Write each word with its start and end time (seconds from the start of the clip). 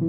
Die 0.00 0.06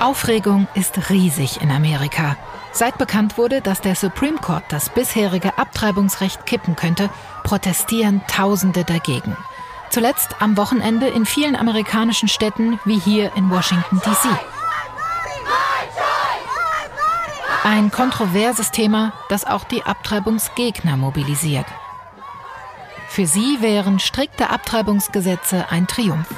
Aufregung 0.00 0.68
ist 0.74 1.08
riesig 1.08 1.62
in 1.62 1.70
Amerika. 1.70 2.36
Seit 2.72 2.98
bekannt 2.98 3.38
wurde, 3.38 3.62
dass 3.62 3.80
der 3.80 3.94
Supreme 3.94 4.36
Court 4.36 4.64
das 4.68 4.90
bisherige 4.90 5.56
Abtreibungsrecht 5.56 6.44
kippen 6.44 6.76
könnte, 6.76 7.08
protestieren 7.44 8.20
Tausende 8.28 8.84
dagegen. 8.84 9.36
Zuletzt 9.88 10.36
am 10.42 10.58
Wochenende 10.58 11.06
in 11.06 11.24
vielen 11.24 11.56
amerikanischen 11.56 12.28
Städten 12.28 12.78
wie 12.84 12.98
hier 12.98 13.32
in 13.36 13.48
Washington, 13.48 14.00
DC. 14.00 14.57
Ein 17.70 17.90
kontroverses 17.90 18.70
Thema, 18.70 19.12
das 19.28 19.44
auch 19.44 19.64
die 19.64 19.82
Abtreibungsgegner 19.82 20.96
mobilisiert. 20.96 21.66
Für 23.08 23.26
sie 23.26 23.58
wären 23.60 23.98
strikte 23.98 24.48
Abtreibungsgesetze 24.48 25.66
ein 25.68 25.86
Triumph. 25.86 26.34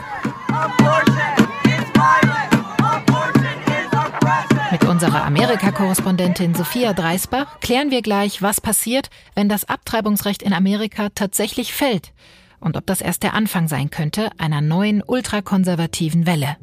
Mit 4.73 4.85
unserer 4.89 5.25
Amerika-Korrespondentin 5.25 6.57
Sophia 6.57 6.95
Dreisbach 6.95 7.61
klären 7.61 7.93
wir 7.93 8.03
gleich, 8.03 8.43
was 8.43 8.61
passiert, 8.61 9.09
wenn 9.37 9.49
das 9.49 9.69
Abtreibungsrecht 9.69 10.43
in 10.43 10.53
Amerika 10.53 11.11
tatsächlich 11.15 11.73
fällt 11.73 12.13
und 12.59 12.77
ob 12.77 12.87
das 12.87 13.01
erst 13.01 13.23
der 13.23 13.35
Anfang 13.35 13.69
sein 13.69 13.91
könnte 13.91 14.31
einer 14.39 14.61
neuen 14.61 15.01
ultrakonservativen 15.07 16.27
Welle. 16.27 16.57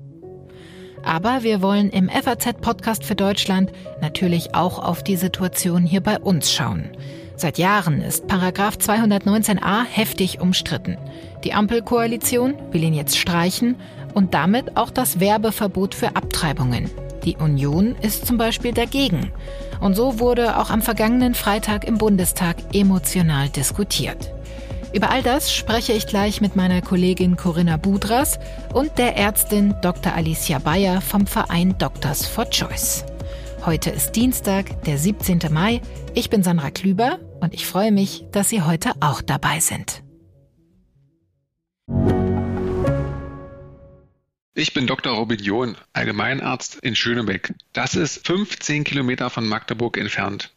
Aber 1.08 1.42
wir 1.42 1.62
wollen 1.62 1.90
im 1.90 2.10
FAZ-Podcast 2.10 3.06
für 3.06 3.16
Deutschland 3.16 3.72
natürlich 4.02 4.54
auch 4.54 4.78
auf 4.78 5.04
die 5.04 5.16
Situation 5.16 5.84
hier 5.84 6.02
bei 6.02 6.20
uns 6.20 6.52
schauen. 6.52 6.90
Seit 7.38 7.58
Jahren 7.58 8.02
ist 8.02 8.28
Paragraph 8.28 8.76
219a 8.76 9.86
heftig 9.86 10.42
umstritten. 10.42 10.98
Die 11.46 11.54
Ampelkoalition 11.54 12.56
will 12.72 12.84
ihn 12.84 12.94
jetzt 12.94 13.18
streichen 13.18 13.78
und 14.16 14.34
damit 14.34 14.76
auch 14.76 14.90
das 14.90 15.22
Werbeverbot 15.22 15.96
für 15.96 16.14
Abtreibungen. 16.18 16.90
Die 17.24 17.38
Union 17.38 17.96
ist 18.02 18.26
zum 18.26 18.38
Beispiel 18.38 18.74
dagegen. 18.74 19.32
Und 19.80 19.96
so 19.96 20.20
wurde 20.20 20.58
auch 20.58 20.72
am 20.72 20.82
vergangenen 20.82 21.36
Freitag 21.36 21.86
im 21.86 21.98
Bundestag 21.98 22.58
emotional 22.74 23.48
diskutiert. 23.48 24.34
Über 24.94 25.10
all 25.10 25.22
das 25.22 25.54
spreche 25.54 25.94
ich 25.94 26.08
gleich 26.08 26.40
mit 26.40 26.56
meiner 26.56 26.82
Kollegin 26.82 27.36
Corinna 27.36 27.78
Budras 27.78 28.40
und 28.74 28.98
der 28.98 29.18
Ärztin 29.18 29.76
Dr. 29.82 30.14
Alicia 30.14 30.60
Bayer 30.60 31.02
vom 31.02 31.28
Verein 31.28 31.78
Doctors 31.78 32.26
for 32.26 32.50
Choice. 32.50 33.06
Heute 33.66 33.90
ist 33.90 34.14
Dienstag, 34.14 34.84
der 34.84 34.98
17. 34.98 35.40
Mai. 35.52 35.82
Ich 36.14 36.30
bin 36.30 36.42
Sandra 36.42 36.72
Klüber 36.72 37.20
und 37.42 37.54
ich 37.54 37.66
freue 37.66 37.92
mich, 37.92 38.24
dass 38.32 38.50
Sie 38.50 38.62
heute 38.62 38.94
auch 39.02 39.22
dabei 39.22 39.60
sind. 39.60 40.04
Ich 44.54 44.74
bin 44.74 44.88
Dr. 44.88 45.14
Robin 45.14 45.38
John, 45.38 45.76
Allgemeinarzt 45.94 46.80
in 46.82 46.96
Schönebeck. 46.96 47.54
Das 47.74 47.94
ist 47.94 48.26
15 48.26 48.86
Kilometer 48.86 49.30
von 49.30 49.48
Magdeburg 49.48 49.98
entfernt 49.98 50.57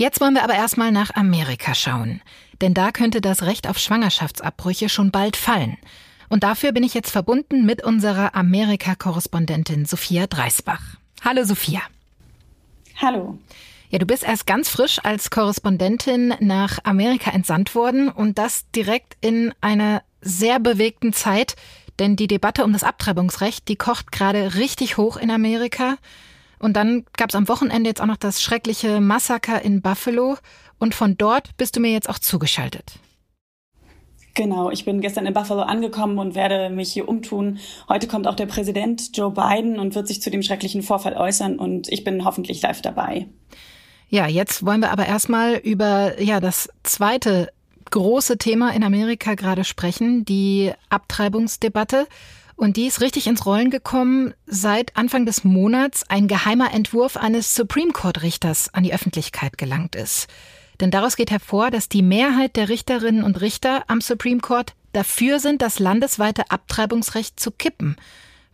Jetzt 0.00 0.22
wollen 0.22 0.32
wir 0.32 0.44
aber 0.44 0.54
erstmal 0.54 0.92
nach 0.92 1.14
Amerika 1.14 1.74
schauen. 1.74 2.22
Denn 2.62 2.72
da 2.72 2.90
könnte 2.90 3.20
das 3.20 3.42
Recht 3.42 3.68
auf 3.68 3.76
Schwangerschaftsabbrüche 3.76 4.88
schon 4.88 5.10
bald 5.10 5.36
fallen. 5.36 5.76
Und 6.30 6.42
dafür 6.42 6.72
bin 6.72 6.84
ich 6.84 6.94
jetzt 6.94 7.10
verbunden 7.10 7.66
mit 7.66 7.84
unserer 7.84 8.34
Amerika-Korrespondentin 8.34 9.84
Sophia 9.84 10.26
Dreisbach. 10.26 10.80
Hallo 11.22 11.44
Sophia. 11.44 11.82
Hallo. 12.96 13.38
Ja, 13.90 13.98
du 13.98 14.06
bist 14.06 14.24
erst 14.24 14.46
ganz 14.46 14.70
frisch 14.70 15.00
als 15.04 15.28
Korrespondentin 15.28 16.32
nach 16.40 16.78
Amerika 16.84 17.30
entsandt 17.32 17.74
worden 17.74 18.08
und 18.08 18.38
das 18.38 18.70
direkt 18.70 19.18
in 19.20 19.52
einer 19.60 20.02
sehr 20.22 20.60
bewegten 20.60 21.12
Zeit, 21.12 21.56
denn 21.98 22.16
die 22.16 22.26
Debatte 22.26 22.64
um 22.64 22.72
das 22.72 22.84
Abtreibungsrecht, 22.84 23.68
die 23.68 23.76
kocht 23.76 24.12
gerade 24.12 24.54
richtig 24.54 24.96
hoch 24.96 25.18
in 25.18 25.30
Amerika. 25.30 25.98
Und 26.60 26.74
dann 26.74 27.04
gab 27.16 27.30
es 27.30 27.34
am 27.34 27.48
Wochenende 27.48 27.88
jetzt 27.88 28.00
auch 28.00 28.06
noch 28.06 28.16
das 28.16 28.40
schreckliche 28.42 29.00
Massaker 29.00 29.62
in 29.62 29.82
Buffalo. 29.82 30.36
Und 30.78 30.94
von 30.94 31.16
dort 31.16 31.56
bist 31.56 31.74
du 31.74 31.80
mir 31.80 31.90
jetzt 31.90 32.08
auch 32.08 32.18
zugeschaltet. 32.18 33.00
Genau, 34.34 34.70
ich 34.70 34.84
bin 34.84 35.00
gestern 35.00 35.26
in 35.26 35.34
Buffalo 35.34 35.62
angekommen 35.62 36.18
und 36.18 36.34
werde 36.34 36.70
mich 36.70 36.92
hier 36.92 37.08
umtun. 37.08 37.58
Heute 37.88 38.06
kommt 38.06 38.28
auch 38.28 38.36
der 38.36 38.46
Präsident 38.46 39.16
Joe 39.16 39.32
Biden 39.32 39.78
und 39.78 39.94
wird 39.94 40.06
sich 40.06 40.22
zu 40.22 40.30
dem 40.30 40.42
schrecklichen 40.42 40.82
Vorfall 40.82 41.14
äußern 41.14 41.58
und 41.58 41.88
ich 41.88 42.04
bin 42.04 42.24
hoffentlich 42.24 42.62
live 42.62 42.80
dabei. 42.80 43.26
Ja, 44.08 44.26
jetzt 44.26 44.64
wollen 44.64 44.80
wir 44.80 44.92
aber 44.92 45.06
erstmal 45.06 45.56
über 45.56 46.20
ja 46.20 46.40
das 46.40 46.68
zweite 46.84 47.48
große 47.90 48.38
Thema 48.38 48.72
in 48.72 48.84
Amerika 48.84 49.34
gerade 49.34 49.64
sprechen, 49.64 50.24
die 50.24 50.72
Abtreibungsdebatte. 50.90 52.06
Und 52.60 52.76
die 52.76 52.88
ist 52.88 53.00
richtig 53.00 53.26
ins 53.26 53.46
Rollen 53.46 53.70
gekommen, 53.70 54.34
seit 54.44 54.94
Anfang 54.94 55.24
des 55.24 55.44
Monats 55.44 56.04
ein 56.10 56.28
geheimer 56.28 56.74
Entwurf 56.74 57.16
eines 57.16 57.54
Supreme 57.54 57.92
Court 57.92 58.20
Richters 58.20 58.74
an 58.74 58.82
die 58.82 58.92
Öffentlichkeit 58.92 59.56
gelangt 59.56 59.96
ist. 59.96 60.28
Denn 60.78 60.90
daraus 60.90 61.16
geht 61.16 61.30
hervor, 61.30 61.70
dass 61.70 61.88
die 61.88 62.02
Mehrheit 62.02 62.56
der 62.56 62.68
Richterinnen 62.68 63.24
und 63.24 63.40
Richter 63.40 63.84
am 63.86 64.02
Supreme 64.02 64.42
Court 64.42 64.74
dafür 64.92 65.40
sind, 65.40 65.62
das 65.62 65.78
landesweite 65.78 66.50
Abtreibungsrecht 66.50 67.40
zu 67.40 67.50
kippen. 67.50 67.96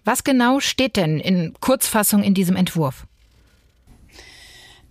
Was 0.04 0.22
genau 0.22 0.60
steht 0.60 0.94
denn 0.94 1.18
in 1.18 1.54
Kurzfassung 1.60 2.22
in 2.22 2.34
diesem 2.34 2.54
Entwurf? 2.54 3.08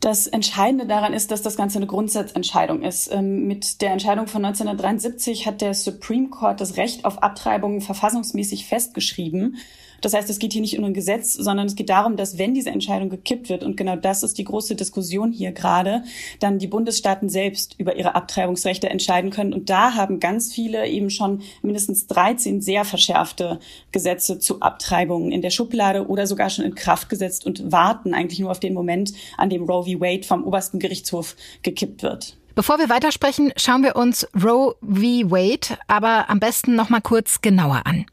Das 0.06 0.28
Entscheidende 0.28 0.86
daran 0.86 1.14
ist, 1.14 1.32
dass 1.32 1.42
das 1.42 1.58
Ganze 1.58 1.80
eine 1.80 1.88
Grundsatzentscheidung 1.88 2.84
ist. 2.84 3.12
Ähm, 3.12 3.48
mit 3.48 3.82
der 3.82 3.90
Entscheidung 3.90 4.28
von 4.28 4.46
1973 4.46 5.48
hat 5.48 5.62
der 5.62 5.74
Supreme 5.74 6.30
Court 6.30 6.62
das 6.62 6.78
Recht 6.78 7.06
auf 7.06 7.24
Abtreibungen 7.24 7.82
verfassungsmäßig 7.82 8.68
festgeschrieben. 8.68 9.58
Das 10.02 10.14
heißt, 10.14 10.30
es 10.30 10.40
geht 10.40 10.54
hier 10.54 10.62
nicht 10.62 10.78
um 10.78 10.86
ein 10.86 10.94
Gesetz, 10.94 11.34
sondern 11.34 11.68
es 11.68 11.76
geht 11.76 11.90
darum, 11.90 12.16
dass 12.18 12.38
wenn 12.38 12.54
diese 12.54 12.70
Entscheidung 12.70 13.10
gekippt 13.10 13.50
wird, 13.50 13.64
und 13.64 13.78
genau 13.78 13.96
das 13.96 14.24
ist 14.24 14.38
die 14.38 14.44
große 14.44 14.76
Diskussion 14.76 15.32
hier 15.32 15.52
gerade, 15.52 16.04
dann 16.40 16.60
die 16.60 16.68
Bundesstaaten 16.68 17.30
selbst 17.30 17.76
über 17.78 17.96
ihre 17.96 18.16
Abtreibungsrechte 18.16 18.90
entscheiden 18.90 19.32
können. 19.32 19.54
Und 19.54 19.70
da 19.70 19.96
haben 19.96 20.20
ganz 20.20 20.54
viele 20.54 20.88
eben 20.88 21.10
schon 21.10 21.42
mindestens 21.62 22.08
13 22.08 22.62
sehr 22.62 22.86
verschärfte 22.86 23.60
Gesetze 23.92 24.40
zu 24.40 24.62
Abtreibungen 24.62 25.32
in 25.32 25.42
der 25.42 25.50
Schublade 25.50 26.08
oder 26.08 26.28
sogar 26.28 26.50
schon 26.50 26.66
in 26.66 26.76
Kraft 26.76 27.10
gesetzt 27.10 27.46
und 27.46 27.72
warten 27.72 28.14
eigentlich 28.14 28.40
nur 28.40 28.52
auf 28.52 28.60
den 28.60 28.74
Moment, 28.74 29.14
an 29.38 29.50
dem 29.50 29.64
Roe 29.64 29.84
v. 29.84 30.00
Wade 30.02 30.24
vom 30.24 30.44
obersten 30.44 30.80
Gerichtshof 30.80 31.36
gekippt 31.64 32.04
wird. 32.04 32.38
Bevor 32.56 32.80
wir 32.80 32.88
weitersprechen, 32.88 33.52
schauen 33.58 33.84
wir 33.84 33.98
uns 33.98 34.28
Roe 34.34 34.76
v. 34.82 35.30
Wade 35.30 35.78
aber 35.88 36.30
am 36.30 36.40
besten 36.40 36.76
noch 36.76 36.90
mal 36.90 37.02
kurz 37.02 37.42
genauer 37.42 37.82
an. 37.86 38.06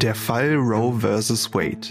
Der 0.00 0.14
Fall 0.14 0.54
Roe 0.54 0.98
vs. 0.98 1.52
Wade. 1.52 1.88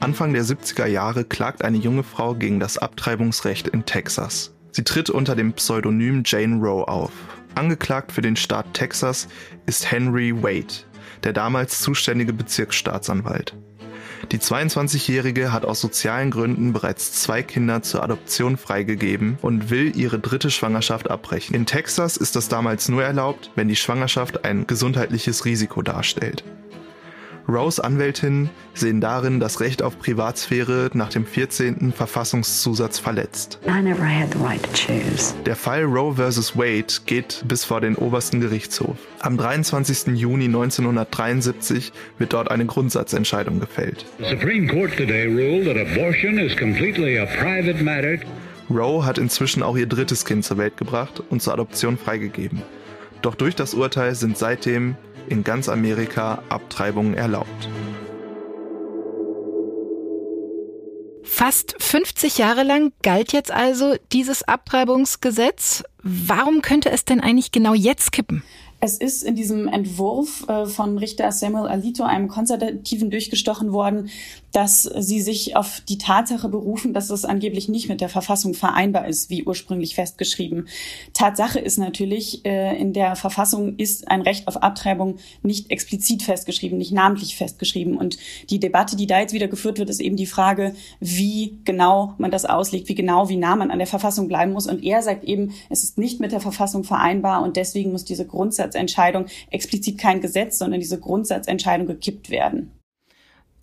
Anfang 0.00 0.32
der 0.32 0.44
70er 0.44 0.86
Jahre 0.86 1.22
klagt 1.22 1.62
eine 1.62 1.76
junge 1.76 2.02
Frau 2.02 2.34
gegen 2.34 2.58
das 2.58 2.78
Abtreibungsrecht 2.78 3.68
in 3.68 3.86
Texas. 3.86 4.52
Sie 4.72 4.82
tritt 4.82 5.08
unter 5.08 5.36
dem 5.36 5.52
Pseudonym 5.52 6.24
Jane 6.26 6.56
Roe 6.56 6.88
auf. 6.88 7.12
Angeklagt 7.54 8.10
für 8.10 8.22
den 8.22 8.34
Staat 8.34 8.74
Texas 8.74 9.28
ist 9.66 9.88
Henry 9.88 10.42
Wade, 10.42 10.74
der 11.22 11.32
damals 11.32 11.80
zuständige 11.80 12.32
Bezirksstaatsanwalt. 12.32 13.54
Die 14.32 14.38
22-Jährige 14.38 15.52
hat 15.52 15.64
aus 15.64 15.80
sozialen 15.80 16.32
Gründen 16.32 16.72
bereits 16.72 17.12
zwei 17.12 17.44
Kinder 17.44 17.82
zur 17.82 18.02
Adoption 18.02 18.56
freigegeben 18.56 19.38
und 19.42 19.70
will 19.70 19.96
ihre 19.96 20.18
dritte 20.18 20.50
Schwangerschaft 20.50 21.08
abbrechen. 21.08 21.54
In 21.54 21.66
Texas 21.66 22.16
ist 22.16 22.34
das 22.34 22.48
damals 22.48 22.88
nur 22.88 23.04
erlaubt, 23.04 23.52
wenn 23.54 23.68
die 23.68 23.76
Schwangerschaft 23.76 24.44
ein 24.44 24.66
gesundheitliches 24.66 25.44
Risiko 25.44 25.82
darstellt. 25.82 26.42
Rose 27.46 27.82
Anwältinnen 27.82 28.48
sehen 28.72 29.00
darin 29.00 29.38
das 29.38 29.60
Recht 29.60 29.82
auf 29.82 29.98
Privatsphäre 29.98 30.90
nach 30.94 31.10
dem 31.10 31.26
14. 31.26 31.92
Verfassungszusatz 31.92 32.98
verletzt. 32.98 33.58
Right 33.66 35.44
Der 35.44 35.56
Fall 35.56 35.82
Roe 35.84 36.14
vs. 36.14 36.56
Wade 36.56 36.86
geht 37.04 37.44
bis 37.46 37.64
vor 37.64 37.82
den 37.82 37.96
obersten 37.96 38.40
Gerichtshof. 38.40 38.96
Am 39.20 39.36
23. 39.36 40.16
Juni 40.16 40.46
1973 40.46 41.92
wird 42.18 42.32
dort 42.32 42.50
eine 42.50 42.64
Grundsatzentscheidung 42.64 43.60
gefällt. 43.60 44.06
Roe 48.70 49.04
hat 49.04 49.18
inzwischen 49.18 49.62
auch 49.62 49.76
ihr 49.76 49.86
drittes 49.86 50.24
Kind 50.24 50.44
zur 50.44 50.56
Welt 50.56 50.78
gebracht 50.78 51.22
und 51.28 51.42
zur 51.42 51.52
Adoption 51.52 51.98
freigegeben. 51.98 52.62
Doch 53.20 53.34
durch 53.34 53.54
das 53.54 53.74
Urteil 53.74 54.14
sind 54.14 54.38
seitdem 54.38 54.96
in 55.28 55.44
ganz 55.44 55.68
Amerika 55.68 56.42
Abtreibungen 56.48 57.14
erlaubt. 57.14 57.68
Fast 61.22 61.74
50 61.78 62.38
Jahre 62.38 62.62
lang 62.62 62.92
galt 63.02 63.32
jetzt 63.32 63.50
also 63.50 63.96
dieses 64.12 64.42
Abtreibungsgesetz. 64.44 65.82
Warum 66.02 66.62
könnte 66.62 66.90
es 66.90 67.04
denn 67.04 67.20
eigentlich 67.20 67.50
genau 67.50 67.74
jetzt 67.74 68.12
kippen? 68.12 68.42
Es 68.80 68.98
ist 68.98 69.22
in 69.22 69.34
diesem 69.34 69.66
Entwurf 69.66 70.46
äh, 70.48 70.66
von 70.66 70.98
Richter 70.98 71.32
Samuel 71.32 71.68
Alito, 71.68 72.04
einem 72.04 72.28
Konservativen, 72.28 73.10
durchgestochen 73.10 73.72
worden, 73.72 74.10
dass 74.54 74.82
sie 74.82 75.20
sich 75.20 75.56
auf 75.56 75.82
die 75.88 75.98
Tatsache 75.98 76.48
berufen, 76.48 76.94
dass 76.94 77.10
es 77.10 77.24
angeblich 77.24 77.68
nicht 77.68 77.88
mit 77.88 78.00
der 78.00 78.08
Verfassung 78.08 78.54
vereinbar 78.54 79.06
ist, 79.06 79.30
wie 79.30 79.44
ursprünglich 79.44 79.94
festgeschrieben. 79.94 80.68
Tatsache 81.12 81.58
ist 81.58 81.78
natürlich, 81.78 82.44
äh, 82.44 82.76
in 82.78 82.92
der 82.92 83.16
Verfassung 83.16 83.76
ist 83.76 84.08
ein 84.08 84.22
Recht 84.22 84.48
auf 84.48 84.62
Abtreibung 84.62 85.16
nicht 85.42 85.70
explizit 85.70 86.22
festgeschrieben, 86.22 86.78
nicht 86.78 86.92
namentlich 86.92 87.36
festgeschrieben. 87.36 87.96
Und 87.96 88.16
die 88.50 88.60
Debatte, 88.60 88.96
die 88.96 89.06
da 89.06 89.20
jetzt 89.20 89.34
wieder 89.34 89.48
geführt 89.48 89.78
wird, 89.78 89.90
ist 89.90 90.00
eben 90.00 90.16
die 90.16 90.26
Frage, 90.26 90.74
wie 91.00 91.58
genau 91.64 92.14
man 92.18 92.30
das 92.30 92.44
auslegt, 92.44 92.88
wie 92.88 92.94
genau, 92.94 93.28
wie 93.28 93.36
nah 93.36 93.56
man 93.56 93.70
an 93.70 93.78
der 93.78 93.86
Verfassung 93.86 94.28
bleiben 94.28 94.52
muss. 94.52 94.66
Und 94.66 94.82
er 94.82 95.02
sagt 95.02 95.24
eben, 95.24 95.52
es 95.68 95.82
ist 95.82 95.98
nicht 95.98 96.20
mit 96.20 96.32
der 96.32 96.40
Verfassung 96.40 96.84
vereinbar 96.84 97.42
und 97.42 97.56
deswegen 97.56 97.92
muss 97.92 98.04
diese 98.04 98.26
Grundsatz 98.26 98.64
Grundsatzentscheidung 98.64 99.26
explizit 99.50 99.98
kein 99.98 100.20
Gesetz, 100.20 100.58
sondern 100.58 100.80
diese 100.80 101.00
Grundsatzentscheidung 101.00 101.86
gekippt 101.86 102.30
werden. 102.30 102.72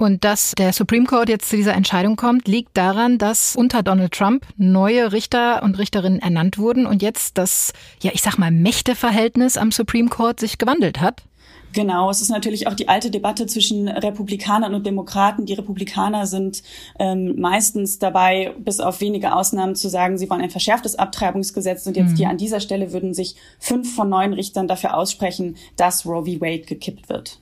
Und 0.01 0.23
dass 0.23 0.53
der 0.57 0.73
Supreme 0.73 1.05
Court 1.05 1.29
jetzt 1.29 1.47
zu 1.47 1.55
dieser 1.55 1.75
Entscheidung 1.75 2.15
kommt, 2.15 2.47
liegt 2.47 2.75
daran, 2.75 3.19
dass 3.19 3.55
unter 3.55 3.83
Donald 3.83 4.11
Trump 4.13 4.47
neue 4.57 5.11
Richter 5.11 5.61
und 5.61 5.77
Richterinnen 5.77 6.17
ernannt 6.17 6.57
wurden 6.57 6.87
und 6.87 7.03
jetzt 7.03 7.37
das, 7.37 7.71
ja, 8.01 8.09
ich 8.11 8.23
sag 8.23 8.39
mal, 8.39 8.49
Mächteverhältnis 8.49 9.57
am 9.57 9.71
Supreme 9.71 10.09
Court 10.09 10.39
sich 10.39 10.57
gewandelt 10.57 11.01
hat. 11.01 11.21
Genau, 11.73 12.09
es 12.09 12.19
ist 12.19 12.29
natürlich 12.29 12.65
auch 12.65 12.73
die 12.73 12.89
alte 12.89 13.11
Debatte 13.11 13.45
zwischen 13.45 13.87
Republikanern 13.87 14.73
und 14.73 14.87
Demokraten. 14.87 15.45
Die 15.45 15.53
Republikaner 15.53 16.25
sind 16.25 16.63
ähm, 16.97 17.39
meistens 17.39 17.99
dabei, 17.99 18.55
bis 18.57 18.79
auf 18.79 19.01
wenige 19.01 19.35
Ausnahmen 19.35 19.75
zu 19.75 19.87
sagen, 19.87 20.17
sie 20.17 20.31
wollen 20.31 20.41
ein 20.41 20.49
verschärftes 20.49 20.95
Abtreibungsgesetz. 20.95 21.85
Und 21.85 21.95
jetzt 21.95 22.13
mhm. 22.13 22.15
hier 22.15 22.29
an 22.29 22.37
dieser 22.39 22.59
Stelle 22.59 22.91
würden 22.91 23.13
sich 23.13 23.35
fünf 23.59 23.93
von 23.93 24.09
neun 24.09 24.33
Richtern 24.33 24.67
dafür 24.67 24.97
aussprechen, 24.97 25.57
dass 25.75 26.07
Roe 26.07 26.25
v. 26.25 26.41
Wade 26.41 26.63
gekippt 26.63 27.07
wird. 27.07 27.39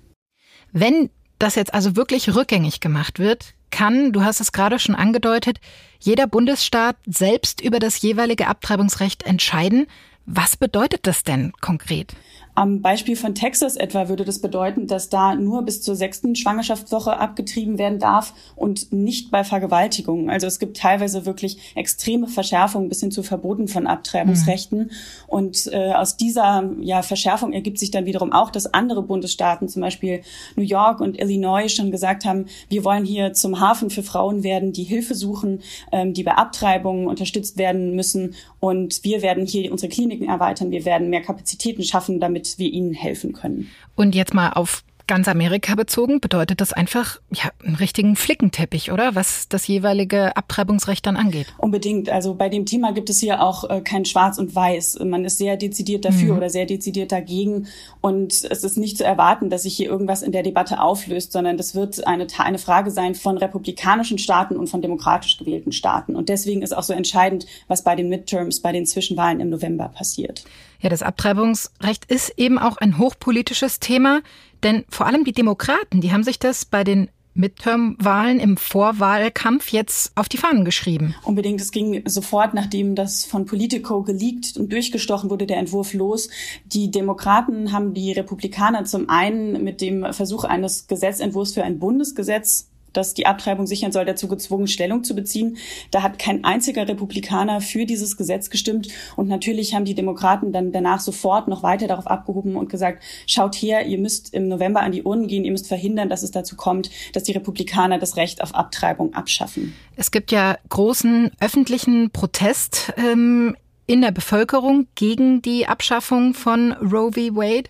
Wenn 0.73 1.09
das 1.39 1.55
jetzt 1.55 1.73
also 1.73 1.95
wirklich 1.95 2.35
rückgängig 2.35 2.79
gemacht 2.79 3.17
wird, 3.19 3.53
kann, 3.71 4.11
du 4.11 4.23
hast 4.23 4.39
es 4.39 4.51
gerade 4.51 4.79
schon 4.79 4.95
angedeutet, 4.95 5.59
jeder 5.99 6.27
Bundesstaat 6.27 6.95
selbst 7.05 7.61
über 7.61 7.79
das 7.79 8.01
jeweilige 8.01 8.47
Abtreibungsrecht 8.47 9.23
entscheiden. 9.23 9.87
Was 10.25 10.57
bedeutet 10.57 11.07
das 11.07 11.23
denn 11.23 11.53
konkret? 11.61 12.13
Am 12.59 12.81
Beispiel 12.81 13.15
von 13.15 13.35
Texas 13.35 13.77
etwa 13.77 14.09
würde 14.09 14.25
das 14.25 14.39
bedeuten, 14.39 14.85
dass 14.85 15.07
da 15.07 15.33
nur 15.33 15.61
bis 15.61 15.81
zur 15.81 15.95
sechsten 15.95 16.35
Schwangerschaftswoche 16.35 17.17
abgetrieben 17.17 17.77
werden 17.77 17.99
darf 17.99 18.33
und 18.57 18.91
nicht 18.91 19.31
bei 19.31 19.45
Vergewaltigungen. 19.45 20.29
Also 20.29 20.45
es 20.45 20.59
gibt 20.59 20.75
teilweise 20.75 21.25
wirklich 21.25 21.57
extreme 21.75 22.27
Verschärfungen 22.27 22.89
bis 22.89 22.99
hin 22.99 23.11
zu 23.11 23.23
Verboten 23.23 23.69
von 23.69 23.87
Abtreibungsrechten. 23.87 24.77
Mhm. 24.77 24.89
Und 25.27 25.69
äh, 25.71 25.93
aus 25.93 26.17
dieser 26.17 26.69
ja, 26.81 27.01
Verschärfung 27.01 27.53
ergibt 27.53 27.79
sich 27.79 27.91
dann 27.91 28.05
wiederum 28.05 28.33
auch, 28.33 28.49
dass 28.49 28.73
andere 28.73 29.03
Bundesstaaten, 29.03 29.69
zum 29.69 29.81
Beispiel 29.81 30.19
New 30.57 30.63
York 30.63 30.99
und 30.99 31.17
Illinois, 31.17 31.69
schon 31.69 31.91
gesagt 31.91 32.25
haben, 32.25 32.47
wir 32.67 32.83
wollen 32.83 33.05
hier 33.05 33.31
zum 33.31 33.61
Hafen 33.61 33.89
für 33.89 34.03
Frauen 34.03 34.43
werden, 34.43 34.73
die 34.73 34.83
Hilfe 34.83 35.15
suchen, 35.15 35.61
ähm, 35.93 36.13
die 36.13 36.23
bei 36.23 36.33
Abtreibungen 36.33 37.07
unterstützt 37.07 37.57
werden 37.57 37.95
müssen. 37.95 38.35
Und 38.59 39.05
wir 39.05 39.21
werden 39.21 39.45
hier 39.45 39.71
unsere 39.71 39.89
Kliniken 39.89 40.27
erweitern, 40.27 40.71
wir 40.71 40.83
werden 40.83 41.09
mehr 41.09 41.21
Kapazitäten 41.21 41.83
schaffen, 41.83 42.19
damit 42.19 42.48
wir 42.57 42.71
ihnen 42.71 42.93
helfen 42.93 43.33
können. 43.33 43.69
Und 43.95 44.15
jetzt 44.15 44.33
mal 44.33 44.51
auf 44.51 44.83
ganz 45.09 45.27
Amerika 45.27 45.73
bezogen 45.73 46.21
bedeutet 46.21 46.61
das 46.61 46.71
einfach 46.71 47.19
ja, 47.33 47.49
einen 47.65 47.75
richtigen 47.75 48.15
Flickenteppich, 48.15 48.91
oder? 48.91 49.15
Was 49.15 49.49
das 49.49 49.65
jeweilige 49.65 50.37
Abtreibungsrecht 50.37 51.03
dann 51.03 51.17
angeht. 51.17 51.47
Unbedingt. 51.57 52.11
Also 52.11 52.35
bei 52.35 52.47
dem 52.47 52.67
Thema 52.67 52.93
gibt 52.93 53.09
es 53.09 53.19
hier 53.19 53.41
auch 53.41 53.67
äh, 53.67 53.81
kein 53.81 54.05
Schwarz 54.05 54.37
und 54.37 54.53
Weiß. 54.53 54.99
Man 55.03 55.25
ist 55.25 55.39
sehr 55.39 55.57
dezidiert 55.57 56.05
dafür 56.05 56.33
mhm. 56.33 56.37
oder 56.37 56.51
sehr 56.51 56.67
dezidiert 56.67 57.11
dagegen. 57.11 57.65
Und 58.01 58.33
es 58.33 58.63
ist 58.63 58.77
nicht 58.77 58.97
zu 58.97 59.03
erwarten, 59.03 59.49
dass 59.49 59.63
sich 59.63 59.75
hier 59.75 59.89
irgendwas 59.89 60.21
in 60.21 60.31
der 60.31 60.43
Debatte 60.43 60.79
auflöst, 60.79 61.31
sondern 61.31 61.57
das 61.57 61.73
wird 61.73 62.05
eine, 62.05 62.27
eine 62.37 62.59
Frage 62.59 62.91
sein 62.91 63.15
von 63.15 63.35
republikanischen 63.39 64.19
Staaten 64.19 64.57
und 64.57 64.67
von 64.69 64.83
demokratisch 64.83 65.39
gewählten 65.39 65.71
Staaten. 65.71 66.15
Und 66.15 66.29
deswegen 66.29 66.61
ist 66.61 66.77
auch 66.77 66.83
so 66.83 66.93
entscheidend, 66.93 67.47
was 67.67 67.83
bei 67.83 67.95
den 67.95 68.09
Midterms, 68.09 68.59
bei 68.59 68.71
den 68.71 68.85
Zwischenwahlen 68.85 69.39
im 69.39 69.49
November 69.49 69.89
passiert. 69.89 70.43
Ja, 70.79 70.89
das 70.89 71.03
Abtreibungsrecht 71.03 72.05
ist 72.05 72.33
eben 72.37 72.57
auch 72.57 72.77
ein 72.77 72.97
hochpolitisches 72.97 73.79
Thema, 73.79 74.21
denn 74.63 74.85
vor 74.89 75.07
allem 75.07 75.25
die 75.25 75.33
Demokraten, 75.33 76.01
die 76.01 76.11
haben 76.11 76.23
sich 76.23 76.39
das 76.39 76.65
bei 76.65 76.83
den 76.83 77.09
Midterm-Wahlen 77.33 78.39
im 78.39 78.57
Vorwahlkampf 78.57 79.69
jetzt 79.69 80.11
auf 80.15 80.27
die 80.27 80.37
Fahnen 80.37 80.65
geschrieben. 80.65 81.15
Unbedingt. 81.23 81.61
Es 81.61 81.71
ging 81.71 82.01
sofort, 82.05 82.53
nachdem 82.53 82.95
das 82.95 83.23
von 83.23 83.45
Politico 83.45 84.03
geleakt 84.03 84.57
und 84.57 84.71
durchgestochen 84.71 85.29
wurde, 85.29 85.47
der 85.47 85.57
Entwurf 85.57 85.93
los. 85.93 86.29
Die 86.65 86.91
Demokraten 86.91 87.71
haben 87.71 87.93
die 87.93 88.11
Republikaner 88.11 88.83
zum 88.85 89.09
einen 89.09 89.63
mit 89.63 89.79
dem 89.79 90.11
Versuch 90.11 90.43
eines 90.43 90.87
Gesetzentwurfs 90.87 91.53
für 91.53 91.63
ein 91.63 91.79
Bundesgesetz 91.79 92.69
das 92.93 93.13
die 93.13 93.25
Abtreibung 93.25 93.67
sichern 93.67 93.91
soll, 93.91 94.05
dazu 94.05 94.27
gezwungen, 94.27 94.67
Stellung 94.67 95.03
zu 95.03 95.15
beziehen. 95.15 95.57
Da 95.91 96.01
hat 96.01 96.19
kein 96.19 96.43
einziger 96.43 96.87
Republikaner 96.87 97.61
für 97.61 97.85
dieses 97.85 98.17
Gesetz 98.17 98.49
gestimmt. 98.49 98.87
Und 99.15 99.27
natürlich 99.27 99.73
haben 99.73 99.85
die 99.85 99.95
Demokraten 99.95 100.51
dann 100.51 100.71
danach 100.71 100.99
sofort 100.99 101.47
noch 101.47 101.63
weiter 101.63 101.87
darauf 101.87 102.07
abgehoben 102.07 102.55
und 102.55 102.69
gesagt, 102.69 103.03
schaut 103.27 103.55
her, 103.55 103.85
ihr 103.85 103.97
müsst 103.97 104.33
im 104.33 104.47
November 104.47 104.81
an 104.81 104.91
die 104.91 105.03
Urnen 105.03 105.27
gehen, 105.27 105.45
ihr 105.45 105.51
müsst 105.51 105.67
verhindern, 105.67 106.09
dass 106.09 106.23
es 106.23 106.31
dazu 106.31 106.55
kommt, 106.55 106.89
dass 107.13 107.23
die 107.23 107.31
Republikaner 107.31 107.99
das 107.99 108.15
Recht 108.15 108.41
auf 108.43 108.55
Abtreibung 108.55 109.13
abschaffen. 109.13 109.75
Es 109.95 110.11
gibt 110.11 110.31
ja 110.31 110.57
großen 110.69 111.31
öffentlichen 111.39 112.11
Protest 112.11 112.93
ähm, 112.97 113.55
in 113.85 114.01
der 114.01 114.11
Bevölkerung 114.11 114.87
gegen 114.95 115.41
die 115.41 115.67
Abschaffung 115.67 116.33
von 116.33 116.73
Roe 116.73 117.11
v. 117.11 117.35
Wade. 117.35 117.69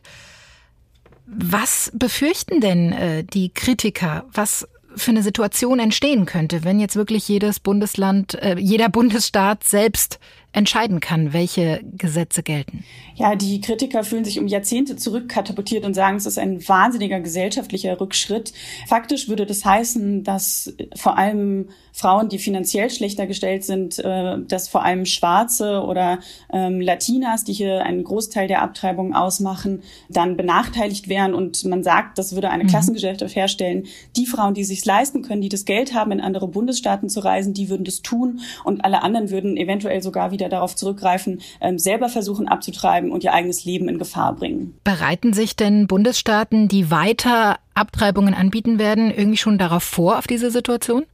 Was 1.26 1.92
befürchten 1.94 2.60
denn 2.60 2.92
äh, 2.92 3.24
die 3.24 3.50
Kritiker? 3.54 4.26
Was 4.34 4.68
für 5.00 5.12
eine 5.12 5.24
Situation 5.24 5.80
entstehen 5.80 6.26
könnte, 6.26 6.64
wenn 6.64 6.80
jetzt 6.80 6.96
wirklich 6.96 7.28
jedes 7.28 7.60
Bundesland, 7.60 8.36
äh, 8.36 8.58
jeder 8.60 8.90
Bundesstaat 8.90 9.64
selbst 9.64 10.20
entscheiden 10.52 11.00
kann, 11.00 11.32
welche 11.32 11.82
Gesetze 11.98 12.42
gelten. 12.42 12.84
Ja, 13.16 13.36
die 13.36 13.62
Kritiker 13.62 14.04
fühlen 14.04 14.26
sich 14.26 14.40
um 14.40 14.48
Jahrzehnte 14.48 14.96
zurückkatapultiert 14.96 15.86
und 15.86 15.94
sagen, 15.94 16.18
es 16.18 16.26
ist 16.26 16.40
ein 16.40 16.68
wahnsinniger 16.68 17.20
gesellschaftlicher 17.20 18.00
Rückschritt. 18.00 18.54
Faktisch 18.88 19.28
würde 19.28 19.46
das 19.46 19.64
heißen, 19.64 20.24
dass 20.24 20.74
vor 20.96 21.18
allem 21.18 21.70
Frauen, 21.92 22.30
die 22.30 22.40
finanziell 22.40 22.90
schlechter 22.90 23.28
gestellt 23.28 23.64
sind, 23.64 24.00
äh, 24.00 24.38
dass 24.48 24.70
vor 24.70 24.84
allem 24.84 25.06
Schwarze 25.06 25.84
oder 25.84 26.20
ähm, 26.52 26.82
Latinas, 26.82 27.44
die 27.44 27.54
hier 27.54 27.84
einen 27.84 28.04
Großteil 28.04 28.48
der 28.48 28.62
Abtreibung 28.62 29.14
ausmachen, 29.14 29.84
dann 30.08 30.38
benachteiligt 30.38 31.10
wären. 31.10 31.34
Und 31.34 31.66
man 31.66 31.84
sagt, 31.84 32.18
das 32.18 32.34
würde 32.34 32.50
eine 32.50 32.64
mhm. 32.64 32.70
Klassengesellschaft 32.70 33.36
herstellen. 33.36 33.86
Die 34.16 34.26
Frauen, 34.26 34.54
die 34.54 34.64
sich 34.64 34.84
leisten 34.86 35.22
können, 35.22 35.42
die 35.42 35.50
das 35.50 35.66
Geld 35.66 35.94
haben, 35.94 36.12
in 36.12 36.22
andere 36.22 36.48
Bundesstaaten 36.48 37.10
zu 37.10 37.20
reisen, 37.20 37.54
die 37.54 37.70
würden 37.70 37.84
das 37.84 38.02
tun 38.02 38.40
und 38.64 38.86
alle 38.86 39.04
anderen 39.04 39.30
würden 39.30 39.58
eventuell 39.58 40.02
sogar 40.02 40.32
wieder 40.32 40.39
wieder 40.40 40.50
darauf 40.50 40.76
zurückgreifen, 40.76 41.42
ähm, 41.62 41.78
selber 41.78 42.10
versuchen 42.10 42.48
abzutreiben 42.48 43.12
und 43.12 43.24
ihr 43.24 43.34
eigenes 43.34 43.66
Leben 43.66 43.90
in 43.90 44.00
Gefahr 44.00 44.34
bringen. 44.34 44.78
Bereiten 44.84 45.34
sich 45.34 45.56
denn 45.56 45.88
Bundesstaaten, 45.88 46.68
die 46.68 46.90
weiter 46.92 47.60
Abtreibungen 47.74 48.34
anbieten 48.34 48.80
werden, 48.80 49.12
irgendwie 49.12 49.38
schon 49.38 49.58
darauf 49.58 49.84
vor, 49.84 50.18
auf 50.18 50.28
diese 50.28 50.52
Situation? 50.52 51.06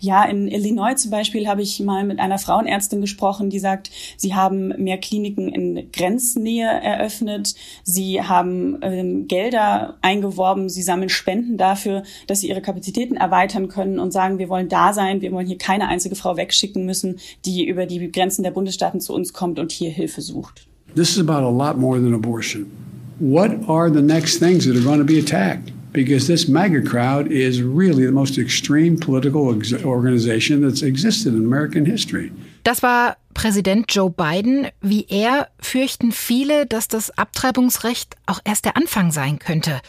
Ja, 0.00 0.24
in 0.24 0.48
Illinois 0.48 0.94
zum 0.96 1.10
Beispiel 1.10 1.48
habe 1.48 1.62
ich 1.62 1.80
mal 1.80 2.04
mit 2.04 2.18
einer 2.18 2.38
Frauenärztin 2.38 3.00
gesprochen, 3.00 3.50
die 3.50 3.58
sagt, 3.58 3.90
sie 4.16 4.34
haben 4.34 4.68
mehr 4.82 4.98
Kliniken 4.98 5.48
in 5.48 5.90
Grenznähe 5.92 6.66
eröffnet, 6.66 7.54
sie 7.82 8.22
haben 8.22 8.78
ähm, 8.82 9.28
Gelder 9.28 9.96
eingeworben, 10.02 10.68
sie 10.68 10.82
sammeln 10.82 11.08
Spenden 11.08 11.56
dafür, 11.56 12.02
dass 12.26 12.40
sie 12.40 12.48
ihre 12.48 12.62
Kapazitäten 12.62 13.16
erweitern 13.16 13.68
können 13.68 13.98
und 13.98 14.12
sagen, 14.12 14.38
wir 14.38 14.48
wollen 14.48 14.68
da 14.68 14.92
sein, 14.92 15.20
wir 15.20 15.32
wollen 15.32 15.46
hier 15.46 15.58
keine 15.58 15.88
einzige 15.88 16.16
Frau 16.16 16.36
wegschicken 16.36 16.84
müssen, 16.84 17.18
die 17.44 17.66
über 17.66 17.86
die 17.86 18.10
Grenzen 18.10 18.42
der 18.42 18.50
Bundesstaaten 18.50 19.00
zu 19.00 19.14
uns 19.14 19.32
kommt 19.32 19.58
und 19.58 19.72
hier 19.72 19.90
Hilfe 19.90 20.20
sucht. 20.20 20.66
This 20.94 21.10
is 21.10 21.18
about 21.18 21.44
a 21.44 21.50
lot 21.50 21.76
more 21.76 22.00
than 22.00 22.14
abortion. 22.14 22.66
What 23.18 23.68
are 23.68 23.90
the 23.90 24.02
next 24.02 24.38
things 24.38 24.66
that 24.66 24.76
are 24.76 24.84
going 24.84 24.98
to 24.98 25.04
be 25.04 25.18
attacked? 25.18 25.72
Because 25.96 26.26
this 26.26 26.46
MAGA 26.46 26.82
crowd 26.82 27.26
is 27.32 27.62
really 27.62 28.04
the 28.04 28.12
most 28.12 28.38
extreme 28.38 28.98
political 28.98 29.42
organization 29.84 30.60
that's 30.60 30.82
existed 30.82 31.32
in 31.34 31.44
American 31.44 31.86
history. 31.86 32.30
Das 32.62 32.82
war 32.82 33.16
Präsident 33.34 33.86
Joe 33.92 34.10
Biden. 34.10 34.68
Wie 34.80 35.06
er 35.08 35.48
fürchten 35.58 36.12
viele, 36.12 36.66
dass 36.66 36.86
das 36.88 37.16
Abtreibungsrecht 37.16 38.14
auch 38.26 38.40
erst 38.44 38.66
der 38.66 38.76
Anfang 38.76 39.10
sein 39.10 39.38
könnte 39.38 39.80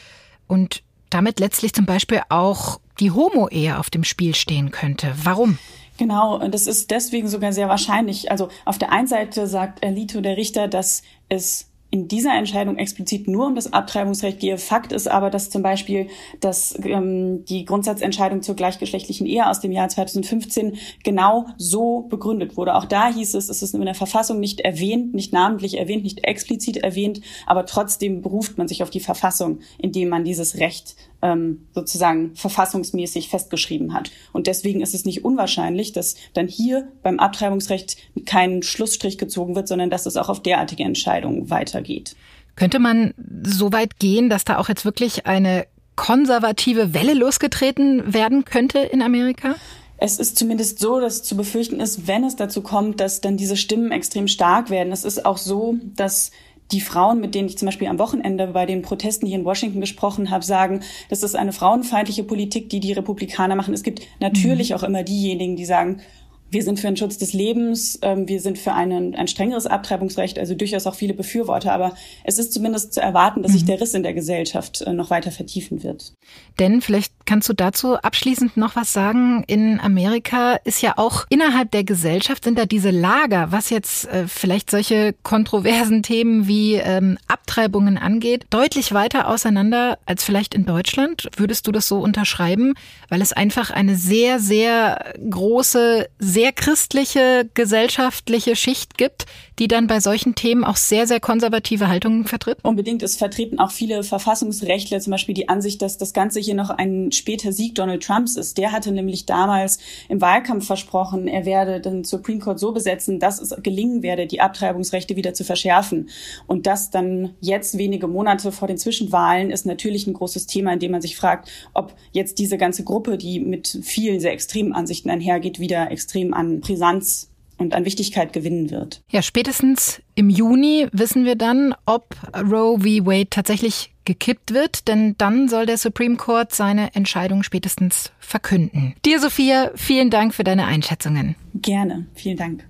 und 0.48 0.82
damit 1.10 1.40
letztlich 1.40 1.74
zum 1.74 1.86
Beispiel 1.86 2.22
auch 2.30 2.80
die 3.00 3.12
Homo-Ehe 3.12 3.78
auf 3.78 3.90
dem 3.90 4.04
Spiel 4.04 4.34
stehen 4.34 4.72
könnte. 4.72 5.14
Warum? 5.24 5.58
Genau, 5.98 6.40
und 6.40 6.54
das 6.54 6.68
ist 6.68 6.92
deswegen 6.92 7.28
sogar 7.28 7.54
sehr 7.54 7.68
wahrscheinlich. 7.68 8.32
Also 8.32 8.50
auf 8.66 8.78
der 8.78 8.92
einen 8.92 9.08
Seite 9.08 9.48
sagt 9.48 9.84
Alito, 9.84 10.22
der 10.22 10.38
Richter, 10.38 10.68
dass 10.68 11.02
es 11.30 11.67
in 11.90 12.08
dieser 12.08 12.36
Entscheidung 12.36 12.78
explizit 12.78 13.28
nur 13.28 13.48
um 13.48 13.56
das 13.56 13.72
Abtreibungsrecht 13.72 14.40
gehe. 14.40 14.58
Fakt 14.58 14.92
ist 14.92 15.10
aber, 15.10 15.30
dass 15.30 15.50
zum 15.50 15.62
Beispiel 15.62 16.08
dass, 16.42 16.78
ähm, 16.84 17.46
die 17.46 17.64
Grundsatzentscheidung 17.64 18.42
zur 18.42 18.56
gleichgeschlechtlichen 18.56 19.26
Ehe 19.26 19.48
aus 19.48 19.62
dem 19.62 19.72
Jahr 19.72 19.88
2015 19.88 20.78
genau 21.04 21.48
so 21.58 22.02
begründet 22.02 22.58
wurde. 22.58 22.76
Auch 22.76 22.86
da 22.86 23.14
hieß 23.14 23.36
es, 23.36 23.50
es 23.50 23.62
ist 23.62 23.74
in 23.74 23.86
der 23.86 23.96
Verfassung 23.96 24.40
nicht 24.40 24.60
erwähnt, 24.60 25.14
nicht 25.14 25.32
namentlich 25.32 25.78
erwähnt, 25.78 26.04
nicht 26.04 26.26
explizit 26.26 26.78
erwähnt, 26.78 27.22
aber 27.46 27.66
trotzdem 27.66 28.22
beruft 28.22 28.58
man 28.58 28.68
sich 28.68 28.84
auf 28.84 28.90
die 28.90 29.00
Verfassung, 29.00 29.60
indem 29.78 30.10
man 30.10 30.26
dieses 30.26 30.60
Recht 30.60 30.96
ähm, 31.22 31.68
sozusagen 31.74 32.36
verfassungsmäßig 32.36 33.30
festgeschrieben 33.30 33.94
hat. 33.94 34.12
Und 34.34 34.48
deswegen 34.48 34.82
ist 34.82 34.94
es 34.94 35.06
nicht 35.06 35.26
unwahrscheinlich, 35.26 35.92
dass 35.92 36.16
dann 36.34 36.48
hier 36.48 36.88
beim 37.04 37.20
Abtreibungsrecht 37.20 37.98
kein 38.26 38.64
Schlussstrich 38.64 39.18
gezogen 39.18 39.56
wird, 39.56 39.68
sondern 39.68 39.90
dass 39.90 40.06
es 40.06 40.18
auch 40.18 40.30
auf 40.30 40.42
derartige 40.42 40.84
Entscheidungen 40.84 41.50
weitergeht. 41.50 42.16
Könnte 42.56 42.80
man 42.80 43.14
so 43.44 43.72
weit 43.72 44.00
gehen, 44.00 44.30
dass 44.30 44.44
da 44.46 44.58
auch 44.58 44.70
jetzt 44.70 44.86
wirklich 44.86 45.26
eine 45.26 45.68
konservative 45.96 46.94
Welle 46.94 47.14
losgetreten 47.14 48.14
werden 48.14 48.46
könnte 48.46 48.80
in 48.80 49.02
Amerika? 49.02 49.56
Es 50.00 50.20
ist 50.20 50.38
zumindest 50.38 50.80
so, 50.80 51.00
dass 51.00 51.24
zu 51.24 51.36
befürchten 51.36 51.80
ist, 51.80 52.08
wenn 52.08 52.24
es 52.24 52.36
dazu 52.36 52.62
kommt, 52.62 53.00
dass 53.00 53.20
dann 53.20 53.36
diese 53.36 53.58
Stimmen 53.58 53.92
extrem 53.92 54.28
stark 54.28 54.70
werden. 54.70 54.94
Es 54.94 55.04
ist 55.04 55.26
auch 55.26 55.38
so, 55.38 55.78
dass 55.96 56.32
die 56.72 56.82
Frauen, 56.82 57.20
mit 57.20 57.34
denen 57.34 57.48
ich 57.48 57.58
zum 57.58 57.68
Beispiel 57.68 57.88
am 57.88 58.00
Wochenende 58.00 58.48
bei 58.48 58.66
den 58.66 58.82
Protesten 58.82 59.26
hier 59.26 59.38
in 59.38 59.46
Washington 59.46 59.82
gesprochen 59.82 60.30
habe, 60.30 60.44
sagen, 60.44 60.82
das 61.10 61.24
ist 61.24 61.36
eine 61.36 61.54
frauenfeindliche 61.54 62.24
Politik, 62.24 62.70
die 62.70 62.80
die 62.80 62.94
Republikaner 62.94 63.56
machen. 63.56 63.74
Es 63.74 63.84
gibt 63.84 64.02
natürlich 64.20 64.70
mhm. 64.70 64.76
auch 64.76 64.84
immer 64.84 65.04
diejenigen, 65.04 65.56
die 65.56 65.66
sagen, 65.66 66.02
wir 66.50 66.64
sind 66.64 66.80
für 66.80 66.88
den 66.88 66.98
Schutz 66.98 67.18
des 67.18 67.34
Lebens, 67.34 68.00
ähm, 68.02 68.28
wir 68.28 68.40
sind 68.40 68.58
für 68.58 68.74
einen, 68.74 69.16
ein 69.16 69.28
strengeres 69.28 69.68
Abtreibungsrecht, 69.68 70.40
also 70.40 70.56
durchaus 70.56 70.88
auch 70.88 70.96
viele 70.96 71.14
Befürworter. 71.14 71.74
Aber 71.74 71.96
es 72.24 72.38
ist 72.38 72.54
zumindest 72.54 72.94
zu 72.94 73.02
erwarten, 73.02 73.44
dass 73.44 73.52
mhm. 73.52 73.58
sich 73.58 73.66
der 73.66 73.82
Riss 73.82 73.94
in 73.94 74.04
der 74.04 74.14
Gesellschaft 74.14 74.82
äh, 74.82 74.94
noch 74.94 75.10
weiter 75.10 75.32
vertiefen 75.32 75.84
wird. 75.84 76.14
Denn 76.60 76.82
vielleicht 76.82 77.17
kannst 77.28 77.48
du 77.50 77.54
dazu 77.54 77.98
abschließend 77.98 78.58
noch 78.58 78.76
was 78.76 78.94
sagen. 78.94 79.44
In 79.46 79.80
Amerika 79.80 80.56
ist 80.64 80.82
ja 80.82 80.94
auch 80.98 81.26
innerhalb 81.30 81.70
der 81.72 81.84
Gesellschaft 81.84 82.44
sind 82.44 82.58
da 82.58 82.66
diese 82.66 82.90
Lager, 82.90 83.52
was 83.52 83.70
jetzt 83.70 84.08
äh, 84.08 84.28
vielleicht 84.28 84.72
solche 84.72 85.14
kontroversen 85.22 86.02
Themen 86.02 86.48
wie 86.48 86.76
ähm, 86.76 87.20
Abtreibungen 87.28 87.98
angeht, 87.98 88.46
deutlich 88.50 88.94
weiter 88.94 89.28
auseinander 89.28 90.00
als 90.06 90.24
vielleicht 90.24 90.56
in 90.56 90.66
Deutschland. 90.66 91.28
Würdest 91.36 91.68
du 91.68 91.72
das 91.72 91.88
so 91.88 92.00
unterschreiben? 92.00 92.74
Weil 93.10 93.22
es 93.22 93.34
einfach 93.34 93.70
eine 93.70 93.96
sehr, 93.96 94.40
sehr 94.40 95.14
große, 95.30 96.08
sehr 96.20 96.52
christliche 96.54 97.50
gesellschaftliche 97.54 98.56
Schicht 98.56 98.98
gibt, 98.98 99.26
die 99.60 99.68
dann 99.68 99.88
bei 99.88 100.00
solchen 100.00 100.36
Themen 100.36 100.64
auch 100.64 100.78
sehr, 100.78 101.08
sehr 101.08 101.20
konservative 101.20 101.88
Haltungen 101.88 102.26
vertritt? 102.26 102.60
Unbedingt. 102.64 103.04
Es 103.04 103.18
vertreten 103.18 103.60
auch 103.60 103.72
viele 103.72 104.04
Verfassungsrechtler 104.04 105.02
zum 105.02 105.12
Beispiel 105.12 105.36
die 105.36 105.50
Ansicht, 105.50 105.82
dass 105.82 105.98
das 105.98 106.14
Ganze 106.14 106.40
hier 106.40 106.56
noch 106.56 106.70
ein 106.70 107.12
später 107.18 107.52
Sieg 107.52 107.76
Donald 107.76 108.04
Trumps 108.04 108.36
ist. 108.36 108.58
Der 108.58 108.72
hatte 108.72 108.92
nämlich 108.92 109.26
damals 109.26 109.80
im 110.10 110.22
Wahlkampf 110.22 110.66
versprochen, 110.66 111.28
er 111.28 111.46
werde 111.46 111.82
den 111.82 112.04
Supreme 112.04 112.40
Court 112.40 112.60
so 112.60 112.72
besetzen, 112.72 113.20
dass 113.20 113.42
es 113.42 113.56
gelingen 113.64 114.04
werde, 114.04 114.28
die 114.28 114.42
Abtreibungsrechte 114.42 115.16
wieder 115.16 115.34
zu 115.34 115.44
verschärfen. 115.44 116.10
Und 116.46 116.68
das 116.68 116.90
dann 116.90 117.34
jetzt 117.42 117.78
wenige 117.78 118.08
Monate 118.08 118.52
vor 118.52 118.68
den 118.68 118.78
Zwischenwahlen 118.78 119.52
ist 119.52 119.66
natürlich 119.66 120.08
ein 120.08 120.14
großes 120.14 120.48
Thema, 120.48 120.74
in 120.74 120.80
dem 120.80 120.92
man 120.92 121.02
sich 121.02 121.18
fragt, 121.18 121.50
ob 121.74 121.96
jetzt 122.12 122.40
diese 122.40 122.58
ganze 122.58 122.84
Gruppe, 122.84 123.18
die 123.18 123.40
mit 123.40 123.80
vielen 123.84 124.20
sehr 124.20 124.34
extremen 124.34 124.74
Ansichten 124.74 125.10
einhergeht, 125.10 125.60
wieder 125.60 125.92
extrem 125.92 126.34
an 126.34 126.60
Brisanz 126.60 127.30
und 127.58 127.74
an 127.74 127.86
Wichtigkeit 127.86 128.34
gewinnen 128.34 128.70
wird. 128.70 129.02
Ja, 129.10 129.22
spätestens 129.22 130.02
im 130.16 130.30
Juni 130.30 130.88
wissen 130.92 131.26
wir 131.26 131.36
dann, 131.36 131.76
ob 131.86 132.16
Roe 132.36 132.80
v. 132.80 133.06
Wade 133.06 133.30
tatsächlich 133.30 133.94
gekippt 134.06 134.54
wird, 134.54 134.88
denn 134.88 135.16
dann 135.18 135.50
soll 135.50 135.66
der 135.66 135.78
Supreme 135.78 136.16
Court 136.16 136.54
seine 136.54 136.96
Entscheidung 136.96 137.44
spätestens 137.44 138.12
verkünden. 138.20 138.96
Dir, 139.06 139.20
Sophia, 139.20 139.72
vielen 139.76 140.10
Dank 140.10 140.34
für 140.34 140.44
deine 140.44 140.66
Einschätzungen. 140.66 141.36
Gerne, 141.56 142.08
vielen 142.14 142.38
Dank. 142.38 142.66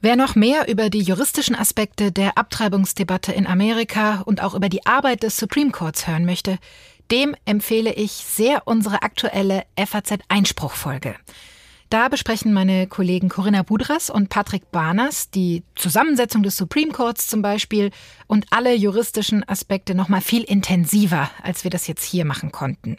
Wer 0.00 0.14
noch 0.14 0.36
mehr 0.36 0.68
über 0.68 0.90
die 0.90 1.02
juristischen 1.02 1.56
Aspekte 1.56 2.12
der 2.12 2.38
Abtreibungsdebatte 2.38 3.32
in 3.32 3.46
Amerika 3.46 4.22
und 4.22 4.42
auch 4.42 4.54
über 4.54 4.68
die 4.68 4.86
Arbeit 4.86 5.24
des 5.24 5.36
Supreme 5.36 5.72
Courts 5.72 6.06
hören 6.06 6.24
möchte, 6.24 6.58
dem 7.10 7.34
empfehle 7.46 7.92
ich 7.92 8.12
sehr 8.12 8.66
unsere 8.66 9.02
aktuelle 9.02 9.64
FAZ 9.76 10.18
Einspruchfolge. 10.28 11.14
Da 11.90 12.08
besprechen 12.08 12.52
meine 12.52 12.86
Kollegen 12.86 13.30
Corinna 13.30 13.62
Budras 13.62 14.10
und 14.10 14.28
Patrick 14.28 14.70
Barners 14.70 15.30
die 15.30 15.62
Zusammensetzung 15.74 16.42
des 16.42 16.56
Supreme 16.58 16.92
Courts 16.92 17.28
zum 17.28 17.40
Beispiel 17.40 17.92
und 18.26 18.46
alle 18.50 18.74
juristischen 18.74 19.48
Aspekte 19.48 19.94
noch 19.94 20.10
mal 20.10 20.20
viel 20.20 20.42
intensiver, 20.42 21.30
als 21.42 21.64
wir 21.64 21.70
das 21.70 21.86
jetzt 21.86 22.04
hier 22.04 22.26
machen 22.26 22.52
konnten. 22.52 22.98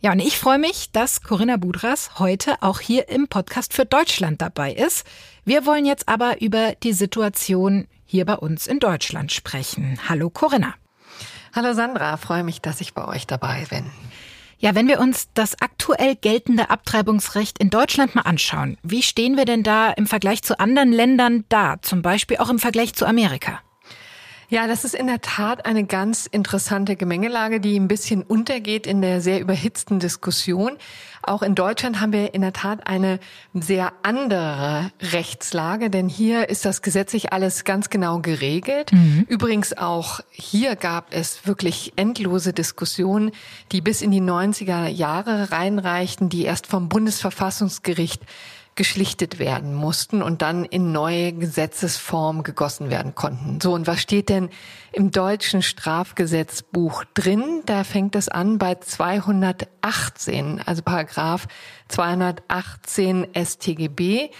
Ja, 0.00 0.10
und 0.10 0.18
ich 0.18 0.38
freue 0.38 0.58
mich, 0.58 0.90
dass 0.90 1.22
Corinna 1.22 1.56
Budras 1.56 2.18
heute 2.18 2.60
auch 2.62 2.80
hier 2.80 3.08
im 3.08 3.28
Podcast 3.28 3.74
für 3.74 3.84
Deutschland 3.84 4.42
dabei 4.42 4.72
ist. 4.72 5.06
Wir 5.44 5.64
wollen 5.64 5.86
jetzt 5.86 6.08
aber 6.08 6.40
über 6.40 6.74
die 6.82 6.94
Situation 6.94 7.86
hier 8.06 8.24
bei 8.24 8.34
uns 8.34 8.66
in 8.66 8.80
Deutschland 8.80 9.30
sprechen. 9.30 10.00
Hallo 10.08 10.30
Corinna. 10.30 10.74
Hallo 11.54 11.74
Sandra, 11.74 12.16
freue 12.16 12.42
mich, 12.42 12.60
dass 12.60 12.80
ich 12.80 12.92
bei 12.92 13.06
euch 13.06 13.28
dabei 13.28 13.66
bin. 13.70 13.84
Ja, 14.62 14.74
wenn 14.74 14.88
wir 14.88 15.00
uns 15.00 15.28
das 15.32 15.58
aktuell 15.62 16.16
geltende 16.16 16.68
Abtreibungsrecht 16.68 17.58
in 17.58 17.70
Deutschland 17.70 18.14
mal 18.14 18.22
anschauen, 18.22 18.76
wie 18.82 19.02
stehen 19.02 19.38
wir 19.38 19.46
denn 19.46 19.62
da 19.62 19.90
im 19.90 20.06
Vergleich 20.06 20.42
zu 20.42 20.60
anderen 20.60 20.92
Ländern 20.92 21.46
da, 21.48 21.80
zum 21.80 22.02
Beispiel 22.02 22.36
auch 22.36 22.50
im 22.50 22.58
Vergleich 22.58 22.94
zu 22.94 23.06
Amerika? 23.06 23.60
Ja, 24.50 24.66
das 24.66 24.84
ist 24.84 24.96
in 24.96 25.06
der 25.06 25.20
Tat 25.20 25.64
eine 25.64 25.84
ganz 25.84 26.26
interessante 26.26 26.96
Gemengelage, 26.96 27.60
die 27.60 27.78
ein 27.78 27.86
bisschen 27.86 28.24
untergeht 28.24 28.84
in 28.84 29.00
der 29.00 29.20
sehr 29.20 29.40
überhitzten 29.40 30.00
Diskussion. 30.00 30.76
Auch 31.22 31.42
in 31.42 31.54
Deutschland 31.54 32.00
haben 32.00 32.12
wir 32.12 32.34
in 32.34 32.40
der 32.40 32.52
Tat 32.52 32.88
eine 32.88 33.20
sehr 33.54 33.92
andere 34.02 34.90
Rechtslage, 35.00 35.88
denn 35.88 36.08
hier 36.08 36.48
ist 36.48 36.64
das 36.64 36.82
gesetzlich 36.82 37.32
alles 37.32 37.62
ganz 37.62 37.90
genau 37.90 38.18
geregelt. 38.18 38.92
Mhm. 38.92 39.24
Übrigens 39.28 39.78
auch 39.78 40.18
hier 40.30 40.74
gab 40.74 41.14
es 41.14 41.46
wirklich 41.46 41.92
endlose 41.94 42.52
Diskussionen, 42.52 43.30
die 43.70 43.80
bis 43.80 44.02
in 44.02 44.10
die 44.10 44.20
90er 44.20 44.88
Jahre 44.88 45.52
reinreichten, 45.52 46.28
die 46.28 46.42
erst 46.42 46.66
vom 46.66 46.88
Bundesverfassungsgericht 46.88 48.22
geschlichtet 48.80 49.38
werden 49.38 49.74
mussten 49.74 50.22
und 50.22 50.40
dann 50.40 50.64
in 50.64 50.90
neue 50.90 51.34
Gesetzesform 51.34 52.42
gegossen 52.42 52.88
werden 52.88 53.14
konnten. 53.14 53.60
So, 53.60 53.74
und 53.74 53.86
was 53.86 54.00
steht 54.00 54.30
denn 54.30 54.48
im 54.90 55.10
deutschen 55.10 55.60
Strafgesetzbuch 55.60 57.04
drin? 57.12 57.60
Da 57.66 57.84
fängt 57.84 58.16
es 58.16 58.30
an 58.30 58.56
bei 58.56 58.76
218, 58.76 60.62
also 60.64 60.80
Paragraph 60.80 61.46
218 61.88 63.26
StGB. 63.34 64.30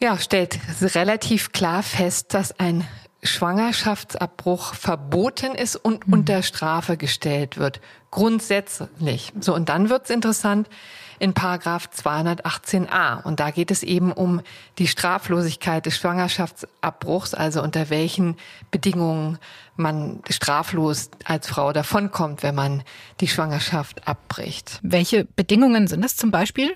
Ja, 0.00 0.16
stellt 0.16 0.58
relativ 0.80 1.52
klar 1.52 1.82
fest, 1.82 2.32
dass 2.32 2.58
ein 2.58 2.86
Schwangerschaftsabbruch 3.22 4.76
verboten 4.76 5.54
ist 5.54 5.76
und 5.76 6.06
mhm. 6.06 6.14
unter 6.14 6.42
Strafe 6.42 6.96
gestellt 6.96 7.58
wird. 7.58 7.82
Grundsätzlich. 8.10 9.34
So, 9.38 9.54
und 9.54 9.68
dann 9.68 9.90
wird's 9.90 10.08
interessant 10.08 10.70
in 11.18 11.34
Paragraph 11.34 11.88
218a. 11.94 13.22
Und 13.22 13.40
da 13.40 13.50
geht 13.50 13.70
es 13.70 13.82
eben 13.82 14.12
um 14.12 14.40
die 14.78 14.88
Straflosigkeit 14.88 15.86
des 15.86 15.96
Schwangerschaftsabbruchs, 15.96 17.34
also 17.34 17.62
unter 17.62 17.90
welchen 17.90 18.36
Bedingungen 18.70 19.38
man 19.76 20.20
straflos 20.28 21.10
als 21.24 21.48
Frau 21.48 21.72
davonkommt, 21.72 22.42
wenn 22.42 22.54
man 22.54 22.82
die 23.20 23.28
Schwangerschaft 23.28 24.06
abbricht. 24.08 24.80
Welche 24.82 25.24
Bedingungen 25.24 25.86
sind 25.86 26.02
das 26.02 26.16
zum 26.16 26.30
Beispiel? 26.30 26.72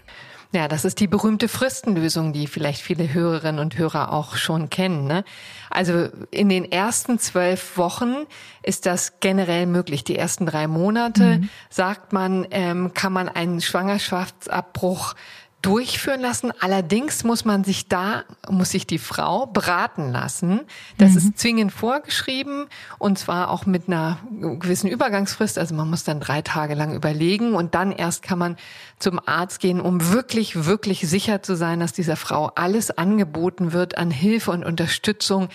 Ja, 0.52 0.68
das 0.68 0.84
ist 0.84 1.00
die 1.00 1.06
berühmte 1.06 1.48
Fristenlösung, 1.48 2.34
die 2.34 2.46
vielleicht 2.46 2.82
viele 2.82 3.12
Hörerinnen 3.12 3.58
und 3.58 3.78
Hörer 3.78 4.12
auch 4.12 4.36
schon 4.36 4.68
kennen. 4.68 5.06
Ne? 5.06 5.24
Also 5.70 6.08
in 6.30 6.50
den 6.50 6.70
ersten 6.70 7.18
zwölf 7.18 7.78
Wochen 7.78 8.26
ist 8.62 8.84
das 8.84 9.20
generell 9.20 9.64
möglich. 9.64 10.04
Die 10.04 10.16
ersten 10.16 10.44
drei 10.44 10.66
Monate, 10.66 11.38
mhm. 11.38 11.48
sagt 11.70 12.12
man, 12.12 12.46
ähm, 12.50 12.92
kann 12.92 13.14
man 13.14 13.30
einen 13.30 13.62
Schwangerschaftsabbruch 13.62 15.14
durchführen 15.62 16.20
lassen. 16.20 16.52
Allerdings 16.60 17.22
muss 17.22 17.44
man 17.44 17.62
sich 17.62 17.86
da, 17.88 18.24
muss 18.50 18.70
sich 18.70 18.86
die 18.86 18.98
Frau 18.98 19.46
beraten 19.46 20.10
lassen. 20.10 20.60
Das 20.98 21.12
mhm. 21.12 21.18
ist 21.18 21.38
zwingend 21.38 21.72
vorgeschrieben 21.72 22.66
und 22.98 23.18
zwar 23.18 23.48
auch 23.48 23.64
mit 23.64 23.86
einer 23.86 24.18
gewissen 24.30 24.90
Übergangsfrist. 24.90 25.58
Also 25.58 25.74
man 25.76 25.88
muss 25.88 26.02
dann 26.02 26.18
drei 26.18 26.42
Tage 26.42 26.74
lang 26.74 26.94
überlegen 26.94 27.54
und 27.54 27.76
dann 27.76 27.92
erst 27.92 28.22
kann 28.22 28.38
man 28.38 28.56
zum 28.98 29.20
Arzt 29.24 29.60
gehen, 29.60 29.80
um 29.80 30.10
wirklich, 30.12 30.64
wirklich 30.66 31.08
sicher 31.08 31.42
zu 31.42 31.54
sein, 31.56 31.78
dass 31.78 31.92
dieser 31.92 32.16
Frau 32.16 32.46
alles 32.56 32.90
angeboten 32.90 33.72
wird 33.72 33.96
an 33.96 34.10
Hilfe 34.10 34.50
und 34.50 34.64
Unterstützung, 34.64 35.48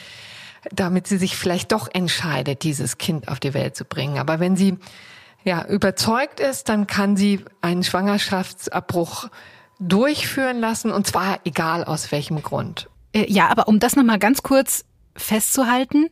damit 0.72 1.08
sie 1.08 1.18
sich 1.18 1.36
vielleicht 1.36 1.74
doch 1.74 1.90
entscheidet, 1.94 2.64
dieses 2.64 2.98
Kind 2.98 3.28
auf 3.28 3.42
die 3.42 3.54
Welt 3.54 3.76
zu 3.76 3.84
bringen. 3.84 4.20
Aber 4.20 4.40
wenn 4.40 4.56
sie 4.56 4.78
ja 5.44 5.66
überzeugt 5.66 6.40
ist, 6.40 6.70
dann 6.70 6.88
kann 6.88 7.18
sie 7.18 7.44
einen 7.62 7.84
Schwangerschaftsabbruch 7.84 9.30
durchführen 9.80 10.60
lassen 10.60 10.92
und 10.92 11.08
zwar 11.08 11.40
egal 11.46 11.84
aus 11.84 12.12
welchem 12.12 12.42
Grund. 12.42 12.90
Äh, 13.14 13.32
ja, 13.32 13.50
aber 13.50 13.68
um 13.68 13.80
das 13.80 13.96
nochmal 13.96 14.20
ganz 14.20 14.44
kurz 14.44 14.86
festzuhalten, 15.16 16.10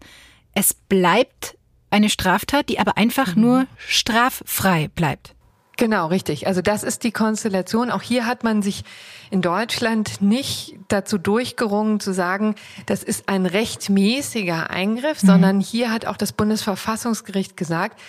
es 0.53 0.73
bleibt 0.73 1.57
eine 1.89 2.09
Straftat, 2.09 2.69
die 2.69 2.79
aber 2.79 2.97
einfach 2.97 3.35
mhm. 3.35 3.41
nur 3.41 3.67
straffrei 3.77 4.89
bleibt. 4.89 5.35
Genau, 5.77 6.07
richtig. 6.07 6.47
Also 6.47 6.61
das 6.61 6.83
ist 6.83 7.03
die 7.03 7.11
Konstellation. 7.11 7.91
Auch 7.91 8.01
hier 8.01 8.25
hat 8.25 8.43
man 8.43 8.61
sich 8.61 8.83
in 9.29 9.41
Deutschland 9.41 10.21
nicht 10.21 10.75
dazu 10.87 11.17
durchgerungen 11.17 11.99
zu 11.99 12.13
sagen, 12.13 12.55
das 12.85 13.03
ist 13.03 13.27
ein 13.27 13.45
rechtmäßiger 13.45 14.69
Eingriff, 14.69 15.21
mhm. 15.23 15.27
sondern 15.27 15.59
hier 15.59 15.91
hat 15.91 16.05
auch 16.05 16.17
das 16.17 16.31
Bundesverfassungsgericht 16.31 17.57
gesagt, 17.57 17.99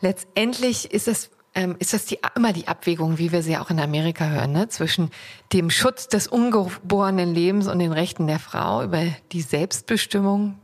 letztendlich 0.00 0.92
ist 0.92 1.08
es 1.08 1.30
ähm, 1.54 1.76
ist 1.78 1.92
das 1.92 2.04
die, 2.04 2.18
immer 2.36 2.52
die 2.52 2.68
Abwägung, 2.68 3.18
wie 3.18 3.32
wir 3.32 3.42
sie 3.42 3.56
auch 3.56 3.70
in 3.70 3.80
Amerika 3.80 4.26
hören, 4.26 4.52
ne? 4.52 4.68
zwischen 4.68 5.10
dem 5.52 5.70
Schutz 5.70 6.08
des 6.08 6.28
ungeborenen 6.28 7.34
Lebens 7.34 7.68
und 7.68 7.78
den 7.78 7.92
Rechten 7.92 8.26
der 8.26 8.38
Frau 8.38 8.82
über 8.82 9.04
die 9.32 9.42
Selbstbestimmung. 9.42 10.58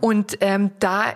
Und 0.00 0.38
ähm, 0.40 0.70
da 0.78 1.14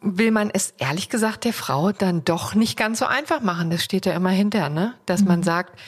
will 0.00 0.30
man 0.30 0.50
es 0.52 0.74
ehrlich 0.78 1.08
gesagt 1.08 1.44
der 1.44 1.52
Frau 1.52 1.92
dann 1.92 2.24
doch 2.24 2.54
nicht 2.54 2.78
ganz 2.78 2.98
so 2.98 3.06
einfach 3.06 3.40
machen. 3.40 3.70
Das 3.70 3.82
steht 3.82 4.06
ja 4.06 4.12
immer 4.12 4.30
hinter, 4.30 4.68
ne? 4.68 4.94
Dass 5.06 5.22
mhm. 5.22 5.28
man 5.28 5.42
sagt, 5.42 5.78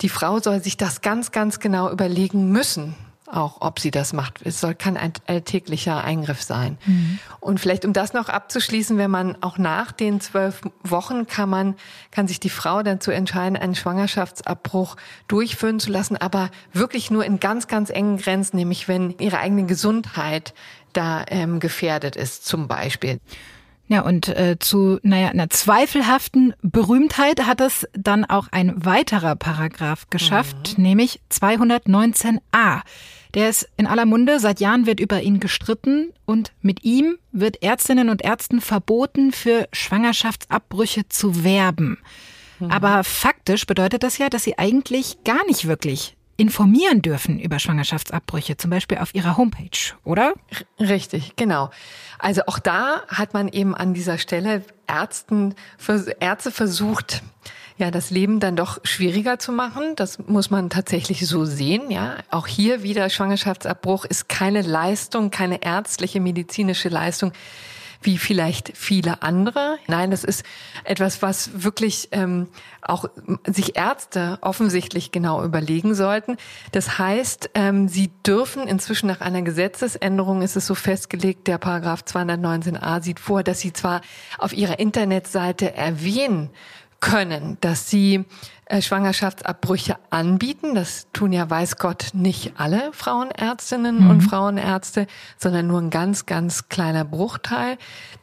die 0.00 0.08
Frau 0.08 0.40
soll 0.40 0.62
sich 0.62 0.76
das 0.76 1.00
ganz, 1.00 1.30
ganz 1.30 1.60
genau 1.60 1.90
überlegen 1.90 2.50
müssen, 2.50 2.94
auch 3.32 3.56
ob 3.60 3.80
sie 3.80 3.90
das 3.90 4.12
macht. 4.12 4.40
Es 4.44 4.60
soll 4.60 4.74
kein 4.74 4.96
alltäglicher 5.26 6.04
Eingriff 6.04 6.42
sein. 6.42 6.78
Mhm. 6.86 7.18
Und 7.40 7.60
vielleicht, 7.60 7.84
um 7.84 7.92
das 7.92 8.12
noch 8.12 8.28
abzuschließen, 8.28 8.98
wenn 8.98 9.10
man 9.10 9.42
auch 9.42 9.58
nach 9.58 9.92
den 9.92 10.20
zwölf 10.20 10.62
Wochen 10.82 11.26
kann 11.26 11.48
man, 11.48 11.74
kann 12.10 12.28
sich 12.28 12.40
die 12.40 12.50
Frau 12.50 12.82
dann 12.82 13.00
zu 13.00 13.10
entscheiden, 13.10 13.56
einen 13.56 13.74
Schwangerschaftsabbruch 13.74 14.96
durchführen 15.28 15.80
zu 15.80 15.90
lassen, 15.90 16.16
aber 16.16 16.50
wirklich 16.72 17.10
nur 17.10 17.24
in 17.24 17.40
ganz, 17.40 17.66
ganz 17.66 17.90
engen 17.90 18.18
Grenzen, 18.18 18.56
nämlich 18.56 18.88
wenn 18.88 19.16
ihre 19.18 19.38
eigene 19.38 19.64
Gesundheit 19.64 20.54
da 20.92 21.24
ähm, 21.28 21.60
gefährdet 21.60 22.16
ist, 22.16 22.46
zum 22.46 22.68
Beispiel. 22.68 23.18
Ja, 23.88 24.00
und 24.00 24.28
äh, 24.28 24.56
zu 24.58 24.98
naja, 25.02 25.28
einer 25.28 25.50
zweifelhaften 25.50 26.54
Berühmtheit 26.62 27.46
hat 27.46 27.60
es 27.60 27.86
dann 27.92 28.24
auch 28.24 28.48
ein 28.50 28.72
weiterer 28.86 29.36
Paragraph 29.36 30.08
geschafft, 30.08 30.78
mhm. 30.78 30.84
nämlich 30.84 31.20
219a. 31.30 32.80
Der 33.34 33.48
ist 33.48 33.68
in 33.76 33.86
aller 33.86 34.04
Munde, 34.04 34.40
seit 34.40 34.60
Jahren 34.60 34.86
wird 34.86 35.00
über 35.00 35.22
ihn 35.22 35.40
gestritten 35.40 36.12
und 36.26 36.52
mit 36.60 36.84
ihm 36.84 37.16
wird 37.32 37.62
Ärztinnen 37.62 38.10
und 38.10 38.22
Ärzten 38.22 38.60
verboten, 38.60 39.32
für 39.32 39.68
Schwangerschaftsabbrüche 39.72 41.08
zu 41.08 41.44
werben. 41.44 41.98
Mhm. 42.58 42.70
Aber 42.70 43.04
faktisch 43.04 43.66
bedeutet 43.66 44.02
das 44.02 44.18
ja, 44.18 44.28
dass 44.28 44.44
sie 44.44 44.58
eigentlich 44.58 45.24
gar 45.24 45.44
nicht 45.46 45.66
wirklich 45.66 46.16
informieren 46.36 47.02
dürfen 47.02 47.38
über 47.38 47.58
Schwangerschaftsabbrüche, 47.58 48.56
zum 48.56 48.70
Beispiel 48.70 48.98
auf 48.98 49.14
ihrer 49.14 49.36
Homepage, 49.36 49.94
oder? 50.04 50.34
Richtig, 50.80 51.36
genau. 51.36 51.70
Also 52.18 52.42
auch 52.46 52.58
da 52.58 53.02
hat 53.08 53.34
man 53.34 53.48
eben 53.48 53.74
an 53.74 53.94
dieser 53.94 54.18
Stelle 54.18 54.64
Ärzten, 54.86 55.54
Ärzte 56.20 56.50
versucht, 56.50 57.22
ja, 57.82 57.90
das 57.90 58.10
Leben 58.10 58.38
dann 58.38 58.54
doch 58.54 58.78
schwieriger 58.84 59.40
zu 59.40 59.50
machen. 59.50 59.96
Das 59.96 60.20
muss 60.20 60.50
man 60.50 60.70
tatsächlich 60.70 61.26
so 61.26 61.44
sehen, 61.44 61.90
ja. 61.90 62.14
Auch 62.30 62.46
hier 62.46 62.84
wieder 62.84 63.10
Schwangerschaftsabbruch 63.10 64.04
ist 64.04 64.28
keine 64.28 64.62
Leistung, 64.62 65.30
keine 65.32 65.64
ärztliche, 65.64 66.20
medizinische 66.20 66.88
Leistung, 66.88 67.32
wie 68.00 68.18
vielleicht 68.18 68.76
viele 68.76 69.22
andere. 69.22 69.78
Nein, 69.88 70.12
das 70.12 70.22
ist 70.22 70.44
etwas, 70.84 71.22
was 71.22 71.64
wirklich 71.64 72.10
ähm, 72.12 72.46
auch 72.82 73.06
sich 73.46 73.76
Ärzte 73.76 74.38
offensichtlich 74.42 75.10
genau 75.10 75.42
überlegen 75.42 75.96
sollten. 75.96 76.36
Das 76.70 77.00
heißt, 77.00 77.50
ähm, 77.54 77.88
sie 77.88 78.12
dürfen 78.24 78.68
inzwischen 78.68 79.08
nach 79.08 79.20
einer 79.20 79.42
Gesetzesänderung, 79.42 80.42
ist 80.42 80.54
es 80.54 80.68
so 80.68 80.76
festgelegt, 80.76 81.48
der 81.48 81.58
Paragraph 81.58 82.02
219a 82.02 83.02
sieht 83.02 83.18
vor, 83.18 83.42
dass 83.42 83.58
sie 83.58 83.72
zwar 83.72 84.02
auf 84.38 84.52
ihrer 84.52 84.78
Internetseite 84.78 85.74
erwähnen 85.74 86.50
können, 87.02 87.58
dass 87.60 87.90
sie 87.90 88.24
äh, 88.64 88.80
Schwangerschaftsabbrüche 88.80 89.96
anbieten. 90.08 90.74
Das 90.74 91.08
tun 91.12 91.32
ja, 91.32 91.50
weiß 91.50 91.76
Gott, 91.76 92.10
nicht 92.14 92.54
alle 92.56 92.90
Frauenärztinnen 92.92 94.04
mhm. 94.04 94.10
und 94.10 94.20
Frauenärzte, 94.22 95.06
sondern 95.36 95.66
nur 95.66 95.80
ein 95.80 95.90
ganz, 95.90 96.24
ganz 96.24 96.70
kleiner 96.70 97.04
Bruchteil. 97.04 97.76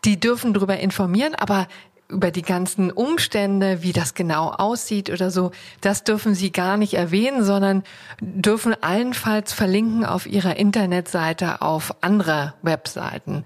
Die 0.05 0.19
dürfen 0.19 0.55
darüber 0.55 0.79
informieren, 0.79 1.35
aber 1.35 1.67
über 2.07 2.31
die 2.31 2.41
ganzen 2.41 2.89
Umstände, 2.89 3.83
wie 3.83 3.93
das 3.93 4.15
genau 4.15 4.49
aussieht 4.49 5.11
oder 5.11 5.29
so, 5.29 5.51
das 5.81 6.03
dürfen 6.03 6.33
Sie 6.33 6.51
gar 6.51 6.77
nicht 6.77 6.95
erwähnen, 6.95 7.43
sondern 7.43 7.83
dürfen 8.19 8.75
allenfalls 8.81 9.53
verlinken 9.53 10.05
auf 10.05 10.25
Ihrer 10.25 10.55
Internetseite 10.55 11.61
auf 11.61 11.93
andere 12.01 12.55
Webseiten. 12.63 13.45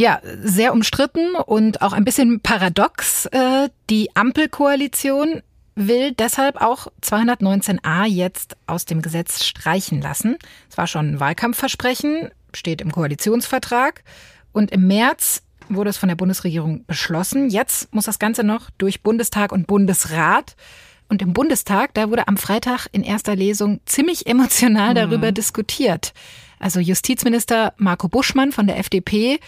Ja, 0.00 0.22
sehr 0.42 0.72
umstritten 0.72 1.34
und 1.34 1.82
auch 1.82 1.92
ein 1.92 2.06
bisschen 2.06 2.40
paradox. 2.40 3.26
Äh, 3.26 3.68
die 3.90 4.08
Ampelkoalition 4.16 5.42
will 5.74 6.12
deshalb 6.12 6.56
auch 6.56 6.86
219a 7.02 8.06
jetzt 8.06 8.56
aus 8.66 8.86
dem 8.86 9.02
Gesetz 9.02 9.44
streichen 9.44 10.00
lassen. 10.00 10.38
Es 10.70 10.78
war 10.78 10.86
schon 10.86 11.10
ein 11.10 11.20
Wahlkampfversprechen, 11.20 12.30
steht 12.54 12.80
im 12.80 12.92
Koalitionsvertrag. 12.92 14.02
Und 14.52 14.70
im 14.70 14.86
März 14.86 15.42
wurde 15.68 15.90
es 15.90 15.98
von 15.98 16.08
der 16.08 16.16
Bundesregierung 16.16 16.86
beschlossen. 16.86 17.50
Jetzt 17.50 17.92
muss 17.92 18.06
das 18.06 18.18
Ganze 18.18 18.42
noch 18.42 18.70
durch 18.78 19.02
Bundestag 19.02 19.52
und 19.52 19.66
Bundesrat. 19.66 20.56
Und 21.10 21.20
im 21.20 21.34
Bundestag, 21.34 21.92
da 21.92 22.08
wurde 22.08 22.26
am 22.26 22.38
Freitag 22.38 22.86
in 22.92 23.02
erster 23.02 23.36
Lesung 23.36 23.80
ziemlich 23.84 24.26
emotional 24.26 24.94
darüber 24.94 25.30
mhm. 25.30 25.34
diskutiert. 25.34 26.14
Also 26.58 26.80
Justizminister 26.80 27.74
Marco 27.76 28.08
Buschmann 28.08 28.52
von 28.52 28.66
der 28.66 28.78
FDP 28.78 29.40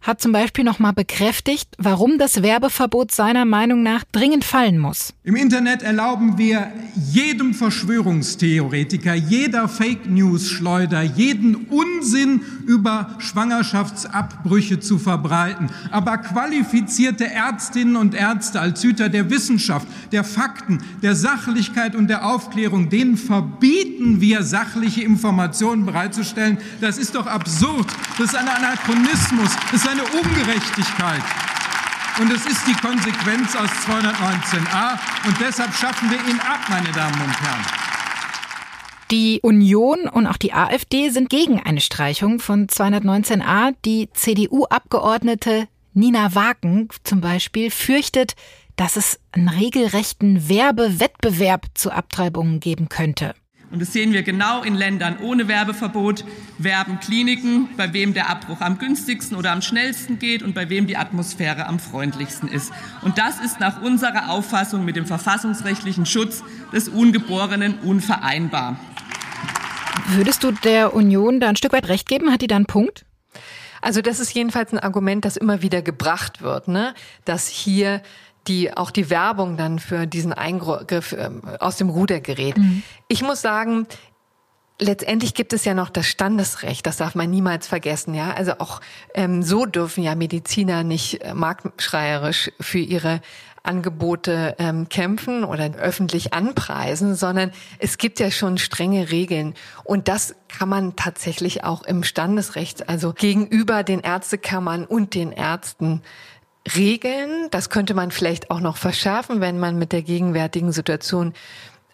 hat 0.00 0.20
zum 0.20 0.32
Beispiel 0.32 0.64
nochmal 0.64 0.92
bekräftigt, 0.92 1.68
warum 1.78 2.18
das 2.18 2.42
Werbeverbot 2.42 3.10
seiner 3.12 3.44
Meinung 3.44 3.82
nach 3.82 4.04
dringend 4.12 4.44
fallen 4.44 4.78
muss. 4.78 5.12
Im 5.24 5.36
Internet 5.36 5.82
erlauben 5.82 6.38
wir 6.38 6.72
jedem 7.12 7.52
Verschwörungstheoretiker, 7.52 9.14
jeder 9.14 9.68
Fake 9.68 10.06
News 10.08 10.48
Schleuder, 10.48 11.02
jeden 11.02 11.54
Unsinn 11.54 12.42
über 12.66 13.16
Schwangerschaftsabbrüche 13.18 14.80
zu 14.80 14.98
verbreiten. 14.98 15.70
Aber 15.90 16.18
qualifizierte 16.18 17.26
Ärztinnen 17.26 17.96
und 17.96 18.14
Ärzte 18.14 18.60
als 18.60 18.82
Hüter 18.82 19.08
der 19.08 19.30
Wissenschaft, 19.30 19.86
der 20.12 20.24
Fakten, 20.24 20.78
der 21.02 21.14
Sachlichkeit 21.16 21.96
und 21.96 22.08
der 22.08 22.24
Aufklärung, 22.24 22.88
denen 22.88 23.16
verbieten 23.16 24.20
wir 24.20 24.42
sachliche 24.42 25.02
Informationen 25.02 25.84
bereitzustellen. 25.84 26.58
Das 26.80 26.98
ist 26.98 27.14
doch 27.14 27.26
absurd. 27.26 27.86
Das 28.16 28.28
ist 28.28 28.36
ein 28.36 28.48
Anachronismus. 28.48 29.50
Das 29.72 29.87
eine 29.88 30.02
Ungerechtigkeit. 30.02 31.22
Und 32.20 32.32
es 32.32 32.44
ist 32.46 32.66
die 32.66 32.74
Konsequenz 32.74 33.56
aus 33.56 33.70
219a. 33.86 34.98
Und 35.26 35.40
deshalb 35.40 35.72
schaffen 35.74 36.10
wir 36.10 36.18
ihn 36.28 36.38
ab, 36.40 36.60
meine 36.68 36.90
Damen 36.92 37.20
und 37.22 37.40
Herren. 37.40 37.64
Die 39.10 39.40
Union 39.42 40.08
und 40.08 40.26
auch 40.26 40.36
die 40.36 40.52
AfD 40.52 41.08
sind 41.08 41.30
gegen 41.30 41.62
eine 41.62 41.80
Streichung 41.80 42.40
von 42.40 42.66
219a. 42.66 43.74
Die 43.84 44.10
CDU-Abgeordnete 44.12 45.68
Nina 45.94 46.34
Wagen 46.34 46.88
zum 47.04 47.22
Beispiel 47.22 47.70
fürchtet, 47.70 48.34
dass 48.76 48.96
es 48.96 49.18
einen 49.32 49.48
regelrechten 49.48 50.48
Werbewettbewerb 50.48 51.66
zu 51.74 51.90
Abtreibungen 51.90 52.60
geben 52.60 52.88
könnte. 52.88 53.34
Und 53.70 53.82
das 53.82 53.92
sehen 53.92 54.12
wir 54.14 54.22
genau 54.22 54.62
in 54.62 54.74
Ländern 54.74 55.18
ohne 55.20 55.46
Werbeverbot, 55.46 56.24
werben 56.56 57.00
Kliniken, 57.00 57.68
bei 57.76 57.92
wem 57.92 58.14
der 58.14 58.30
Abbruch 58.30 58.62
am 58.62 58.78
günstigsten 58.78 59.36
oder 59.36 59.52
am 59.52 59.60
schnellsten 59.60 60.18
geht 60.18 60.42
und 60.42 60.54
bei 60.54 60.70
wem 60.70 60.86
die 60.86 60.96
Atmosphäre 60.96 61.66
am 61.66 61.78
freundlichsten 61.78 62.48
ist. 62.48 62.72
Und 63.02 63.18
das 63.18 63.40
ist 63.40 63.60
nach 63.60 63.82
unserer 63.82 64.30
Auffassung 64.30 64.86
mit 64.86 64.96
dem 64.96 65.04
verfassungsrechtlichen 65.04 66.06
Schutz 66.06 66.42
des 66.72 66.88
Ungeborenen 66.88 67.78
unvereinbar. 67.80 68.76
Würdest 70.08 70.42
du 70.42 70.52
der 70.52 70.94
Union 70.94 71.38
da 71.38 71.50
ein 71.50 71.56
Stück 71.56 71.74
weit 71.74 71.88
recht 71.88 72.08
geben? 72.08 72.32
Hat 72.32 72.40
die 72.40 72.46
da 72.46 72.56
einen 72.56 72.66
Punkt? 72.66 73.04
Also 73.82 74.00
das 74.00 74.18
ist 74.18 74.34
jedenfalls 74.34 74.72
ein 74.72 74.78
Argument, 74.78 75.24
das 75.24 75.36
immer 75.36 75.62
wieder 75.62 75.82
gebracht 75.82 76.42
wird, 76.42 76.68
ne? 76.68 76.94
dass 77.24 77.48
hier 77.48 78.02
die 78.48 78.76
auch 78.76 78.90
die 78.90 79.10
Werbung 79.10 79.56
dann 79.56 79.78
für 79.78 80.06
diesen 80.06 80.32
Eingriff 80.32 81.12
ähm, 81.12 81.42
aus 81.60 81.76
dem 81.76 81.90
Ruder 81.90 82.20
gerät. 82.20 82.56
Mhm. 82.56 82.82
Ich 83.06 83.22
muss 83.22 83.42
sagen, 83.42 83.86
letztendlich 84.80 85.34
gibt 85.34 85.52
es 85.52 85.64
ja 85.64 85.74
noch 85.74 85.90
das 85.90 86.06
Standesrecht, 86.06 86.86
das 86.86 86.96
darf 86.96 87.14
man 87.14 87.30
niemals 87.30 87.66
vergessen, 87.66 88.14
ja. 88.14 88.32
Also 88.32 88.52
auch 88.58 88.80
ähm, 89.14 89.42
so 89.42 89.66
dürfen 89.66 90.02
ja 90.02 90.14
Mediziner 90.14 90.84
nicht 90.84 91.22
äh, 91.22 91.34
marktschreierisch 91.34 92.50
für 92.60 92.78
ihre 92.78 93.20
Angebote 93.64 94.54
ähm, 94.58 94.88
kämpfen 94.88 95.44
oder 95.44 95.74
öffentlich 95.74 96.32
anpreisen, 96.32 97.14
sondern 97.14 97.52
es 97.78 97.98
gibt 97.98 98.18
ja 98.18 98.30
schon 98.30 98.56
strenge 98.56 99.10
Regeln. 99.10 99.54
Und 99.84 100.08
das 100.08 100.34
kann 100.48 100.68
man 100.68 100.96
tatsächlich 100.96 101.64
auch 101.64 101.82
im 101.82 102.02
Standesrecht, 102.02 102.88
also 102.88 103.12
gegenüber 103.12 103.82
den 103.82 104.00
Ärztekammern 104.00 104.84
und 104.86 105.14
den 105.14 105.32
Ärzten 105.32 106.02
regeln. 106.76 107.48
Das 107.50 107.70
könnte 107.70 107.94
man 107.94 108.10
vielleicht 108.10 108.50
auch 108.50 108.60
noch 108.60 108.76
verschärfen, 108.76 109.40
wenn 109.40 109.58
man 109.58 109.78
mit 109.78 109.92
der 109.92 110.02
gegenwärtigen 110.02 110.72
Situation 110.72 111.34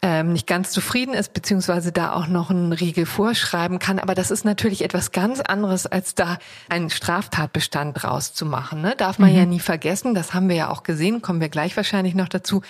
ähm, 0.05 0.35
nicht 0.35 0.47
ganz 0.47 0.71
zufrieden 0.71 1.15
ist, 1.15 1.33
beziehungsweise 1.33 1.91
da 1.91 2.13
auch 2.13 2.27
noch 2.27 2.51
einen 2.51 2.75
Riegel 2.75 3.07
vorschreiben 3.07 3.79
kann. 3.79 3.99
Aber 3.99 4.15
das 4.15 4.31
ist 4.31 4.45
natürlich 4.45 4.85
etwas 4.85 5.13
ganz 5.13 5.41
anderes, 5.41 5.87
als 5.87 6.15
da 6.15 6.39
einen 6.69 6.91
Straftatbestand 6.91 8.05
rauszumachen. 8.05 8.83
Ne? 8.83 8.95
Darf 8.99 9.19
man 9.19 9.31
mhm. 9.31 9.37
ja 9.37 9.47
nie 9.47 9.61
vergessen, 9.61 10.15
das 10.15 10.35
haben 10.35 10.51
wir 10.51 10.57
ja 10.57 10.69
auch 10.69 10.83
gesehen, 10.83 11.23
kommen 11.23 11.41
wir 11.41 11.49
gleich 11.49 11.75
wahrscheinlich 11.79 12.15
noch 12.15 12.29
dazu, 12.29 12.61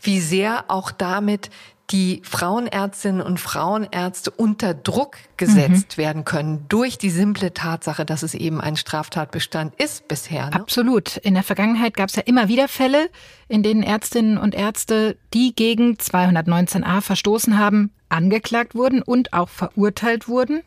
wie 0.00 0.20
sehr 0.20 0.66
auch 0.68 0.92
damit 0.92 1.50
die 1.90 2.20
Frauenärztinnen 2.24 3.20
und 3.20 3.38
Frauenärzte 3.38 4.30
unter 4.30 4.74
Druck 4.74 5.16
gesetzt 5.36 5.96
mhm. 5.96 6.02
werden 6.02 6.24
können 6.24 6.64
durch 6.68 6.98
die 6.98 7.10
simple 7.10 7.54
Tatsache, 7.54 8.04
dass 8.04 8.22
es 8.22 8.34
eben 8.34 8.60
ein 8.60 8.76
Straftatbestand 8.76 9.74
ist 9.76 10.08
bisher. 10.08 10.46
Ne? 10.46 10.54
Absolut. 10.54 11.16
In 11.18 11.34
der 11.34 11.42
Vergangenheit 11.42 11.94
gab 11.96 12.08
es 12.08 12.16
ja 12.16 12.22
immer 12.22 12.48
wieder 12.48 12.68
Fälle, 12.68 13.08
in 13.48 13.62
denen 13.62 13.82
Ärztinnen 13.82 14.38
und 14.38 14.54
Ärzte, 14.54 15.16
die 15.32 15.54
gegen 15.54 15.94
219a 15.94 17.00
verstoßen 17.00 17.58
haben, 17.58 17.92
angeklagt 18.08 18.74
wurden 18.74 19.02
und 19.02 19.32
auch 19.32 19.48
verurteilt 19.48 20.28
wurden. 20.28 20.62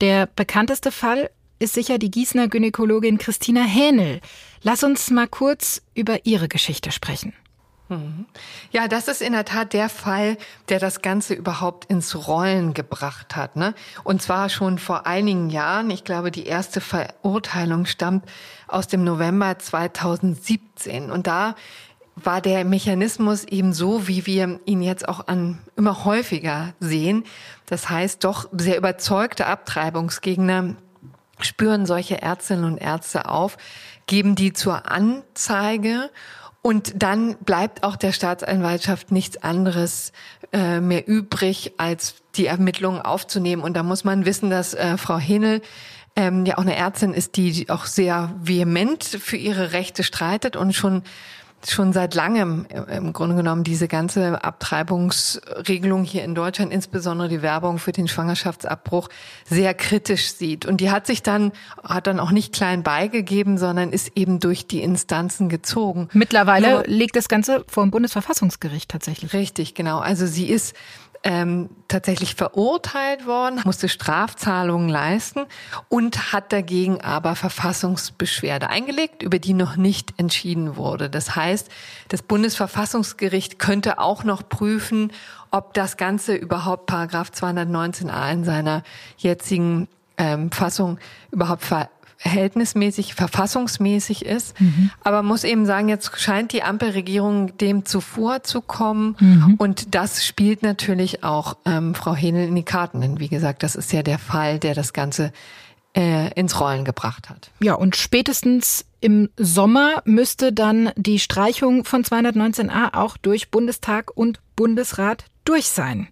Der 0.00 0.26
bekannteste 0.26 0.92
Fall 0.92 1.30
ist 1.58 1.74
sicher 1.74 1.98
die 1.98 2.10
Gießener 2.10 2.48
Gynäkologin 2.48 3.18
Christina 3.18 3.62
Hähnel. 3.62 4.20
Lass 4.62 4.82
uns 4.82 5.10
mal 5.10 5.28
kurz 5.28 5.82
über 5.94 6.26
ihre 6.26 6.48
Geschichte 6.48 6.90
sprechen. 6.90 7.32
Mhm. 7.88 8.26
Ja, 8.70 8.88
das 8.88 9.08
ist 9.08 9.20
in 9.20 9.32
der 9.32 9.44
Tat 9.44 9.72
der 9.72 9.88
Fall, 9.88 10.38
der 10.68 10.78
das 10.78 11.02
Ganze 11.02 11.34
überhaupt 11.34 11.84
ins 11.86 12.26
Rollen 12.26 12.72
gebracht 12.72 13.36
hat. 13.36 13.56
Ne? 13.56 13.74
Und 14.04 14.22
zwar 14.22 14.48
schon 14.48 14.78
vor 14.78 15.06
einigen 15.06 15.50
Jahren. 15.50 15.90
Ich 15.90 16.04
glaube, 16.04 16.30
die 16.30 16.46
erste 16.46 16.80
Verurteilung 16.80 17.86
stammt 17.86 18.24
aus 18.68 18.88
dem 18.88 19.04
November 19.04 19.58
2017. 19.58 21.10
Und 21.10 21.26
da 21.26 21.54
war 22.16 22.40
der 22.40 22.64
Mechanismus 22.64 23.44
eben 23.44 23.72
so, 23.72 24.08
wie 24.08 24.24
wir 24.26 24.60
ihn 24.64 24.82
jetzt 24.82 25.08
auch 25.08 25.26
an 25.26 25.58
immer 25.76 26.04
häufiger 26.04 26.72
sehen. 26.80 27.24
Das 27.66 27.90
heißt, 27.90 28.24
doch 28.24 28.48
sehr 28.52 28.78
überzeugte 28.78 29.46
Abtreibungsgegner 29.46 30.76
spüren 31.40 31.84
solche 31.84 32.22
Ärztinnen 32.22 32.64
und 32.64 32.78
Ärzte 32.78 33.28
auf, 33.28 33.56
geben 34.06 34.36
die 34.36 34.52
zur 34.52 34.90
Anzeige 34.90 36.10
und 36.66 37.02
dann 37.02 37.36
bleibt 37.44 37.82
auch 37.82 37.94
der 37.94 38.12
Staatsanwaltschaft 38.12 39.12
nichts 39.12 39.36
anderes 39.42 40.12
äh, 40.50 40.80
mehr 40.80 41.06
übrig, 41.06 41.74
als 41.76 42.14
die 42.36 42.46
Ermittlungen 42.46 43.02
aufzunehmen. 43.02 43.62
Und 43.62 43.74
da 43.74 43.82
muss 43.82 44.02
man 44.02 44.24
wissen, 44.24 44.48
dass 44.48 44.72
äh, 44.72 44.96
Frau 44.96 45.18
Hinel 45.18 45.60
ähm, 46.16 46.46
ja 46.46 46.56
auch 46.56 46.62
eine 46.62 46.74
Ärztin 46.74 47.12
ist, 47.12 47.36
die 47.36 47.68
auch 47.68 47.84
sehr 47.84 48.34
vehement 48.40 49.04
für 49.04 49.36
ihre 49.36 49.72
Rechte 49.72 50.02
streitet 50.02 50.56
und 50.56 50.72
schon 50.72 51.02
schon 51.70 51.92
seit 51.92 52.14
langem 52.14 52.66
äh, 52.68 52.96
im 52.96 53.12
Grunde 53.12 53.36
genommen 53.36 53.64
diese 53.64 53.88
ganze 53.88 54.42
Abtreibungsregelung 54.44 56.04
hier 56.04 56.24
in 56.24 56.34
Deutschland, 56.34 56.72
insbesondere 56.72 57.28
die 57.28 57.42
Werbung 57.42 57.78
für 57.78 57.92
den 57.92 58.08
Schwangerschaftsabbruch, 58.08 59.08
sehr 59.44 59.74
kritisch 59.74 60.32
sieht. 60.32 60.66
Und 60.66 60.80
die 60.80 60.90
hat 60.90 61.06
sich 61.06 61.22
dann, 61.22 61.52
hat 61.82 62.06
dann 62.06 62.20
auch 62.20 62.30
nicht 62.30 62.54
klein 62.54 62.82
beigegeben, 62.82 63.58
sondern 63.58 63.90
ist 63.90 64.12
eben 64.16 64.40
durch 64.40 64.66
die 64.66 64.82
Instanzen 64.82 65.48
gezogen. 65.48 66.08
Mittlerweile 66.12 66.70
Nur, 66.70 66.84
liegt 66.86 67.16
das 67.16 67.28
Ganze 67.28 67.64
vor 67.68 67.84
dem 67.84 67.90
Bundesverfassungsgericht 67.90 68.90
tatsächlich. 68.90 69.32
Richtig, 69.32 69.74
genau. 69.74 69.98
Also 69.98 70.26
sie 70.26 70.48
ist 70.48 70.74
ähm, 71.24 71.70
tatsächlich 71.88 72.34
verurteilt 72.34 73.26
worden, 73.26 73.60
musste 73.64 73.88
Strafzahlungen 73.88 74.90
leisten 74.90 75.46
und 75.88 76.32
hat 76.32 76.52
dagegen 76.52 77.00
aber 77.00 77.34
Verfassungsbeschwerde 77.34 78.68
eingelegt, 78.68 79.22
über 79.22 79.38
die 79.38 79.54
noch 79.54 79.76
nicht 79.76 80.12
entschieden 80.18 80.76
wurde. 80.76 81.08
Das 81.08 81.34
heißt, 81.34 81.70
das 82.08 82.22
Bundesverfassungsgericht 82.22 83.58
könnte 83.58 83.98
auch 83.98 84.22
noch 84.22 84.46
prüfen, 84.48 85.12
ob 85.50 85.72
das 85.72 85.96
Ganze 85.96 86.34
überhaupt 86.34 86.86
Paragraph 86.86 87.30
219a 87.30 88.32
in 88.32 88.44
seiner 88.44 88.82
jetzigen 89.16 89.88
ähm, 90.18 90.50
Fassung 90.50 90.98
überhaupt 91.30 91.62
ver 91.64 91.88
verhältnismäßig, 92.24 93.14
verfassungsmäßig 93.14 94.24
ist. 94.24 94.58
Mhm. 94.58 94.90
Aber 95.02 95.22
muss 95.22 95.44
eben 95.44 95.66
sagen, 95.66 95.90
jetzt 95.90 96.18
scheint 96.18 96.52
die 96.52 96.62
Ampelregierung 96.62 97.56
dem 97.58 97.84
zuvorzukommen. 97.84 99.16
Mhm. 99.20 99.54
Und 99.58 99.94
das 99.94 100.24
spielt 100.24 100.62
natürlich 100.62 101.22
auch 101.22 101.58
ähm, 101.66 101.94
Frau 101.94 102.14
Henel 102.14 102.48
in 102.48 102.54
die 102.54 102.62
Karten. 102.62 103.02
Denn 103.02 103.20
wie 103.20 103.28
gesagt, 103.28 103.62
das 103.62 103.76
ist 103.76 103.92
ja 103.92 104.02
der 104.02 104.18
Fall, 104.18 104.58
der 104.58 104.74
das 104.74 104.94
Ganze 104.94 105.32
äh, 105.94 106.32
ins 106.32 106.58
Rollen 106.58 106.86
gebracht 106.86 107.28
hat. 107.28 107.50
Ja, 107.60 107.74
und 107.74 107.94
spätestens 107.94 108.86
im 109.02 109.28
Sommer 109.36 110.02
müsste 110.06 110.50
dann 110.54 110.92
die 110.96 111.18
Streichung 111.18 111.84
von 111.84 112.04
219a 112.04 112.94
auch 112.94 113.18
durch 113.18 113.50
Bundestag 113.50 114.16
und 114.16 114.40
Bundesrat 114.56 115.26
durch 115.44 115.68
sein. 115.68 116.08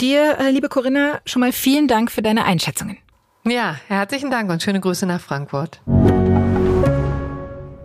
Dir, 0.00 0.38
äh, 0.38 0.50
liebe 0.50 0.70
Corinna, 0.70 1.20
schon 1.26 1.40
mal 1.40 1.52
vielen 1.52 1.88
Dank 1.88 2.10
für 2.10 2.22
deine 2.22 2.46
Einschätzungen. 2.46 2.96
Ja, 3.48 3.76
herzlichen 3.86 4.32
Dank 4.32 4.50
und 4.50 4.60
schöne 4.60 4.80
Grüße 4.80 5.06
nach 5.06 5.20
Frankfurt. 5.20 5.80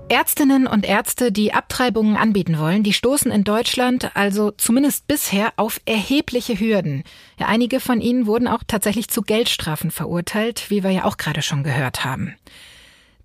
Ärztinnen 0.10 0.65
und 0.65 0.86
Ärzte, 0.86 1.32
die 1.32 1.54
Abtreibungen 1.54 2.17
anbieten 2.17 2.58
wollen, 2.58 2.82
die 2.82 2.93
stoßen 2.93 3.32
in 3.32 3.43
Deutschland 3.43 4.15
also 4.15 4.52
zumindest 4.52 5.08
bisher 5.08 5.54
auf 5.58 5.80
erhebliche 5.86 6.60
Hürden. 6.60 7.04
Ja, 7.39 7.45
einige 7.45 7.80
von 7.80 8.02
ihnen 8.02 8.26
wurden 8.26 8.47
auch 8.47 8.63
tatsächlich 8.65 9.08
zu 9.10 9.21
Geldstrafen 9.21 9.91
verurteilt, 9.91 10.69
wie 10.69 10.84
wir 10.84 10.89
ja 10.89 11.06
auch 11.06 11.17
gerade 11.17 11.43
schon 11.43 11.63
gehört 11.63 12.04
haben. 12.04 12.36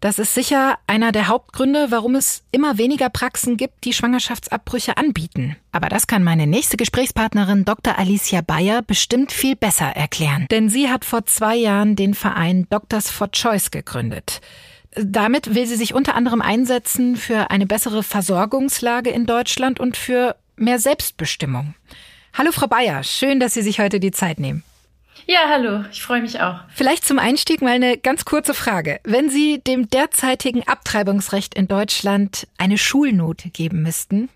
Das 0.07 0.21
ist 0.21 0.35
sicher 0.35 0.79
einer 0.87 1.11
der 1.11 1.27
Hauptgründe, 1.27 1.91
warum 1.91 2.15
es 2.15 2.45
immer 2.53 2.79
weniger 2.79 3.11
Praxen 3.11 3.57
gibt, 3.57 3.83
die 3.83 3.93
Schwangerschaftsabbrüche 3.93 4.97
anbieten. 4.97 5.57
Aber 5.73 5.89
das 5.89 6.07
kann 6.07 6.23
meine 6.23 6.47
nächste 6.47 6.77
Gesprächspartnerin 6.77 7.65
Dr. 7.65 7.99
Alicia 7.99 8.41
Bayer 8.41 8.83
bestimmt 8.83 9.33
viel 9.33 9.57
besser 9.57 9.87
erklären. 9.87 10.47
Denn 10.53 10.69
sie 10.69 10.91
hat 10.91 11.05
vor 11.05 11.27
zwei 11.27 11.57
Jahren 11.57 11.97
den 11.97 12.15
Verein 12.15 12.69
Doctors 12.71 13.11
for 13.11 13.33
Choice 13.33 13.73
gegründet. 13.73 14.41
Damit 14.95 15.57
will 15.57 15.67
sie 15.67 15.75
sich 15.75 15.93
unter 15.93 16.15
anderem 16.15 16.41
einsetzen 16.41 17.17
für 17.17 17.51
eine 17.51 17.67
bessere 17.67 18.05
Versorgungslage 18.05 19.11
in 19.11 19.27
Deutschland 19.27 19.81
und 19.81 19.97
für 19.97 20.37
mehr 20.55 20.79
Selbstbestimmung. 20.79 21.75
Hallo 22.33 22.53
Frau 22.53 22.69
Bayer, 22.69 23.03
schön, 23.03 23.41
dass 23.41 23.55
Sie 23.55 23.63
sich 23.63 23.81
heute 23.81 23.99
die 23.99 24.13
Zeit 24.13 24.39
nehmen. 24.39 24.63
Ja, 25.29 25.49
hallo, 25.49 25.85
ich 25.91 26.03
freue 26.03 26.23
mich 26.23 26.41
auch. 26.41 26.61
Vielleicht 26.69 27.05
zum 27.05 27.19
Einstieg 27.19 27.61
mal 27.61 27.73
eine 27.73 27.99
ganz 27.99 28.25
kurze 28.25 28.55
Frage. 28.55 29.01
Wenn 29.03 29.29
Sie 29.29 29.61
dem 29.61 29.91
derzeitigen 29.91 30.67
Abtreibungsrecht 30.69 31.55
in 31.57 31.67
Deutschland 31.67 32.47
eine 32.59 32.79
Schulnote 32.79 33.51
geben 33.51 33.83
müssten, 33.83 34.29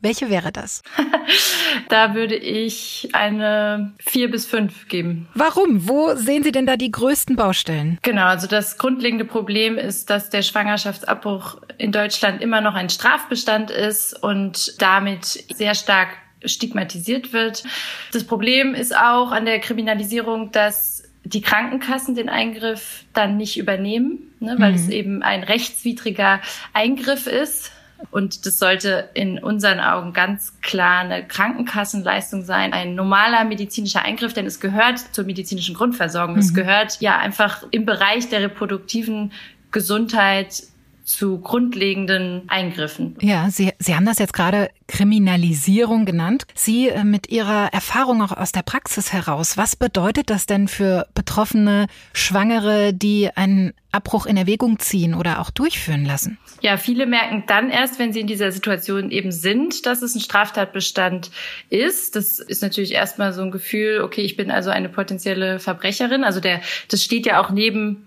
welche 0.00 0.30
wäre 0.30 0.50
das? 0.50 0.82
da 1.88 2.14
würde 2.16 2.34
ich 2.34 3.10
eine 3.12 3.92
vier 4.00 4.32
bis 4.32 4.44
fünf 4.44 4.88
geben. 4.88 5.28
Warum? 5.34 5.88
Wo 5.88 6.16
sehen 6.16 6.42
Sie 6.42 6.50
denn 6.50 6.66
da 6.66 6.76
die 6.76 6.90
größten 6.90 7.36
Baustellen? 7.36 7.98
Genau, 8.02 8.24
also 8.24 8.48
das 8.48 8.78
grundlegende 8.78 9.24
Problem 9.24 9.78
ist, 9.78 10.10
dass 10.10 10.28
der 10.28 10.42
Schwangerschaftsabbruch 10.42 11.58
in 11.78 11.92
Deutschland 11.92 12.42
immer 12.42 12.60
noch 12.60 12.74
ein 12.74 12.90
Strafbestand 12.90 13.70
ist 13.70 14.20
und 14.20 14.82
damit 14.82 15.24
sehr 15.54 15.76
stark 15.76 16.08
stigmatisiert 16.44 17.32
wird. 17.32 17.64
Das 18.12 18.24
Problem 18.24 18.74
ist 18.74 18.96
auch 18.96 19.32
an 19.32 19.44
der 19.44 19.60
Kriminalisierung, 19.60 20.52
dass 20.52 21.04
die 21.24 21.40
Krankenkassen 21.40 22.14
den 22.14 22.28
Eingriff 22.28 23.04
dann 23.12 23.36
nicht 23.36 23.56
übernehmen, 23.58 24.18
ne, 24.40 24.56
weil 24.58 24.72
mhm. 24.72 24.76
es 24.76 24.88
eben 24.88 25.22
ein 25.22 25.42
rechtswidriger 25.42 26.40
Eingriff 26.72 27.26
ist. 27.26 27.70
Und 28.10 28.46
das 28.46 28.58
sollte 28.58 29.10
in 29.14 29.38
unseren 29.38 29.78
Augen 29.78 30.12
ganz 30.12 30.60
klar 30.60 31.00
eine 31.00 31.24
Krankenkassenleistung 31.24 32.42
sein, 32.42 32.72
ein 32.72 32.96
normaler 32.96 33.44
medizinischer 33.44 34.02
Eingriff, 34.02 34.32
denn 34.32 34.44
es 34.44 34.58
gehört 34.58 34.98
zur 34.98 35.24
medizinischen 35.24 35.76
Grundversorgung. 35.76 36.34
Mhm. 36.34 36.40
Es 36.40 36.52
gehört 36.52 37.00
ja 37.00 37.18
einfach 37.18 37.64
im 37.70 37.86
Bereich 37.86 38.28
der 38.28 38.40
reproduktiven 38.40 39.30
Gesundheit 39.70 40.64
zu 41.12 41.38
grundlegenden 41.38 42.42
Eingriffen. 42.48 43.16
Ja, 43.20 43.48
Sie, 43.50 43.72
Sie 43.78 43.94
haben 43.94 44.06
das 44.06 44.18
jetzt 44.18 44.32
gerade 44.32 44.70
Kriminalisierung 44.88 46.04
genannt. 46.04 46.44
Sie 46.54 46.88
äh, 46.88 47.04
mit 47.04 47.30
Ihrer 47.30 47.72
Erfahrung 47.72 48.22
auch 48.22 48.32
aus 48.32 48.52
der 48.52 48.62
Praxis 48.62 49.12
heraus, 49.12 49.56
was 49.56 49.76
bedeutet 49.76 50.30
das 50.30 50.46
denn 50.46 50.68
für 50.68 51.06
betroffene 51.14 51.86
Schwangere, 52.12 52.92
die 52.92 53.30
einen 53.34 53.74
Abbruch 53.92 54.26
in 54.26 54.36
Erwägung 54.36 54.78
ziehen 54.78 55.14
oder 55.14 55.40
auch 55.40 55.50
durchführen 55.50 56.04
lassen? 56.04 56.38
Ja, 56.62 56.78
viele 56.78 57.06
merken 57.06 57.44
dann 57.46 57.70
erst, 57.70 57.98
wenn 57.98 58.12
sie 58.12 58.20
in 58.20 58.26
dieser 58.26 58.50
Situation 58.50 59.10
eben 59.10 59.32
sind, 59.32 59.84
dass 59.86 60.02
es 60.02 60.14
ein 60.14 60.20
Straftatbestand 60.20 61.30
ist. 61.68 62.16
Das 62.16 62.38
ist 62.38 62.62
natürlich 62.62 62.92
erstmal 62.92 63.32
so 63.32 63.42
ein 63.42 63.50
Gefühl, 63.50 64.00
okay, 64.02 64.22
ich 64.22 64.36
bin 64.36 64.50
also 64.50 64.70
eine 64.70 64.88
potenzielle 64.88 65.58
Verbrecherin. 65.58 66.24
Also 66.24 66.40
der, 66.40 66.62
das 66.88 67.02
steht 67.04 67.26
ja 67.26 67.40
auch 67.40 67.50
neben 67.50 68.06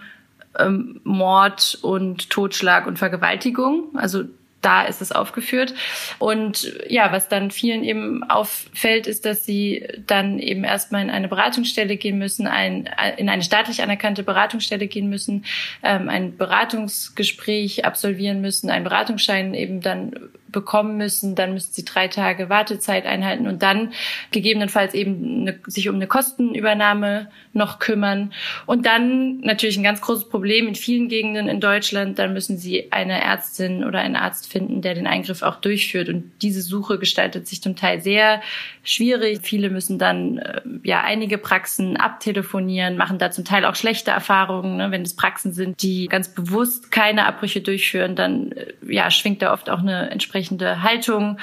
ähm, 0.59 1.01
Mord 1.03 1.77
und 1.81 2.29
Totschlag 2.29 2.87
und 2.87 2.99
Vergewaltigung. 2.99 3.95
Also 3.95 4.25
da 4.65 4.83
ist 4.83 5.01
es 5.01 5.11
aufgeführt. 5.11 5.75
Und 6.17 6.73
ja, 6.89 7.11
was 7.11 7.29
dann 7.29 7.51
vielen 7.51 7.83
eben 7.83 8.23
auffällt, 8.23 9.05
ist, 9.05 9.25
dass 9.25 9.45
sie 9.45 9.87
dann 10.07 10.39
eben 10.39 10.63
erstmal 10.63 11.03
in 11.03 11.11
eine 11.11 11.27
Beratungsstelle 11.27 11.97
gehen 11.97 12.17
müssen, 12.17 12.47
ein, 12.47 12.89
in 13.17 13.29
eine 13.29 13.43
staatlich 13.43 13.83
anerkannte 13.83 14.23
Beratungsstelle 14.23 14.87
gehen 14.87 15.07
müssen, 15.07 15.45
ähm, 15.83 16.09
ein 16.09 16.35
Beratungsgespräch 16.35 17.85
absolvieren 17.85 18.41
müssen, 18.41 18.71
einen 18.71 18.85
Beratungsschein 18.85 19.53
eben 19.53 19.81
dann 19.81 20.15
bekommen 20.55 20.97
müssen, 20.97 21.35
dann 21.35 21.53
müssen 21.53 21.73
sie 21.73 21.85
drei 21.85 22.07
Tage 22.07 22.49
Wartezeit 22.49 23.05
einhalten 23.05 23.45
und 23.45 23.61
dann 23.61 23.91
gegebenenfalls 24.31 24.95
eben 24.95 25.41
eine, 25.41 25.59
sich 25.67 25.89
um 25.89 25.95
eine 25.95 26.07
Kostenübernahme 26.07 27.27
noch 27.53 27.79
kümmern. 27.79 28.33
Und 28.65 28.85
dann 28.85 29.41
natürlich 29.41 29.77
ein 29.77 29.83
ganz 29.83 30.01
großes 30.01 30.29
Problem 30.29 30.67
in 30.67 30.75
vielen 30.75 31.09
Gegenden 31.09 31.47
in 31.47 31.59
Deutschland, 31.59 32.17
dann 32.17 32.33
müssen 32.33 32.57
sie 32.57 32.91
eine 32.91 33.21
Ärztin 33.21 33.83
oder 33.83 33.99
einen 33.99 34.15
Arzt 34.15 34.51
finden, 34.51 34.81
der 34.81 34.95
den 34.95 35.07
Eingriff 35.07 35.41
auch 35.41 35.57
durchführt. 35.57 36.09
Und 36.09 36.31
diese 36.41 36.61
Suche 36.61 36.97
gestaltet 36.97 37.47
sich 37.47 37.61
zum 37.61 37.75
Teil 37.75 38.01
sehr 38.01 38.41
schwierig. 38.83 39.39
Viele 39.41 39.69
müssen 39.69 39.99
dann 39.99 40.37
äh, 40.37 40.61
ja 40.83 41.01
einige 41.01 41.37
Praxen 41.37 41.97
abtelefonieren, 41.97 42.95
machen 42.95 43.17
da 43.17 43.31
zum 43.31 43.43
Teil 43.43 43.65
auch 43.65 43.75
schlechte 43.75 44.11
Erfahrungen. 44.11 44.77
Ne? 44.77 44.91
Wenn 44.91 45.01
es 45.01 45.15
Praxen 45.15 45.53
sind, 45.53 45.81
die 45.81 46.07
ganz 46.07 46.29
bewusst 46.29 46.91
keine 46.91 47.25
Abbrüche 47.25 47.61
durchführen, 47.61 48.15
dann 48.15 48.53
äh, 48.53 48.73
ja 48.87 49.11
schwingt 49.11 49.41
da 49.41 49.51
oft 49.51 49.69
auch 49.69 49.79
eine 49.79 50.09
entsprechende 50.11 50.44
Haltung 50.51 51.37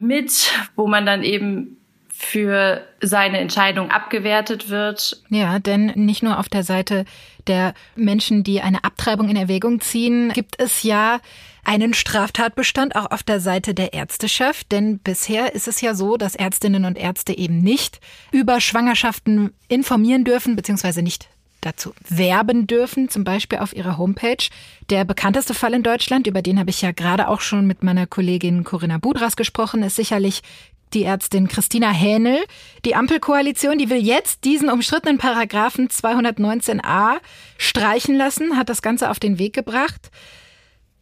mit, 0.00 0.52
wo 0.76 0.86
man 0.86 1.06
dann 1.06 1.22
eben 1.22 1.76
für 2.20 2.82
seine 3.00 3.38
Entscheidung 3.38 3.90
abgewertet 3.90 4.68
wird. 4.68 5.22
Ja, 5.30 5.58
denn 5.58 5.86
nicht 5.94 6.22
nur 6.22 6.38
auf 6.38 6.50
der 6.50 6.64
Seite 6.64 7.06
der 7.46 7.72
Menschen, 7.96 8.44
die 8.44 8.60
eine 8.60 8.84
Abtreibung 8.84 9.30
in 9.30 9.36
Erwägung 9.36 9.80
ziehen, 9.80 10.30
gibt 10.34 10.60
es 10.60 10.82
ja 10.82 11.20
einen 11.64 11.94
Straftatbestand 11.94 12.94
auch 12.94 13.10
auf 13.10 13.22
der 13.22 13.40
Seite 13.40 13.74
der 13.74 13.94
Ärzteschaft, 13.94 14.70
denn 14.70 14.98
bisher 14.98 15.54
ist 15.54 15.66
es 15.66 15.80
ja 15.80 15.94
so, 15.94 16.16
dass 16.16 16.34
Ärztinnen 16.34 16.84
und 16.84 16.98
Ärzte 16.98 17.36
eben 17.36 17.60
nicht 17.60 18.00
über 18.32 18.60
Schwangerschaften 18.60 19.52
informieren 19.68 20.24
dürfen, 20.24 20.56
beziehungsweise 20.56 21.02
nicht 21.02 21.28
dazu 21.60 21.94
werben 22.08 22.66
dürfen, 22.66 23.08
zum 23.08 23.24
Beispiel 23.24 23.58
auf 23.58 23.74
ihrer 23.74 23.98
Homepage. 23.98 24.48
Der 24.88 25.04
bekannteste 25.04 25.54
Fall 25.54 25.74
in 25.74 25.82
Deutschland, 25.82 26.26
über 26.26 26.42
den 26.42 26.58
habe 26.58 26.70
ich 26.70 26.82
ja 26.82 26.92
gerade 26.92 27.28
auch 27.28 27.40
schon 27.40 27.66
mit 27.66 27.82
meiner 27.82 28.06
Kollegin 28.06 28.64
Corinna 28.64 28.98
Budras 28.98 29.36
gesprochen, 29.36 29.82
ist 29.82 29.96
sicherlich 29.96 30.42
die 30.92 31.04
Ärztin 31.04 31.48
Christina 31.48 31.90
Hähnel. 31.90 32.38
Die 32.84 32.94
Ampelkoalition, 32.94 33.78
die 33.78 33.90
will 33.90 34.02
jetzt 34.04 34.44
diesen 34.44 34.70
umstrittenen 34.70 35.18
Paragraphen 35.18 35.88
219a 35.88 37.18
streichen 37.58 38.16
lassen, 38.16 38.56
hat 38.56 38.68
das 38.68 38.82
Ganze 38.82 39.10
auf 39.10 39.20
den 39.20 39.38
Weg 39.38 39.54
gebracht. 39.54 40.10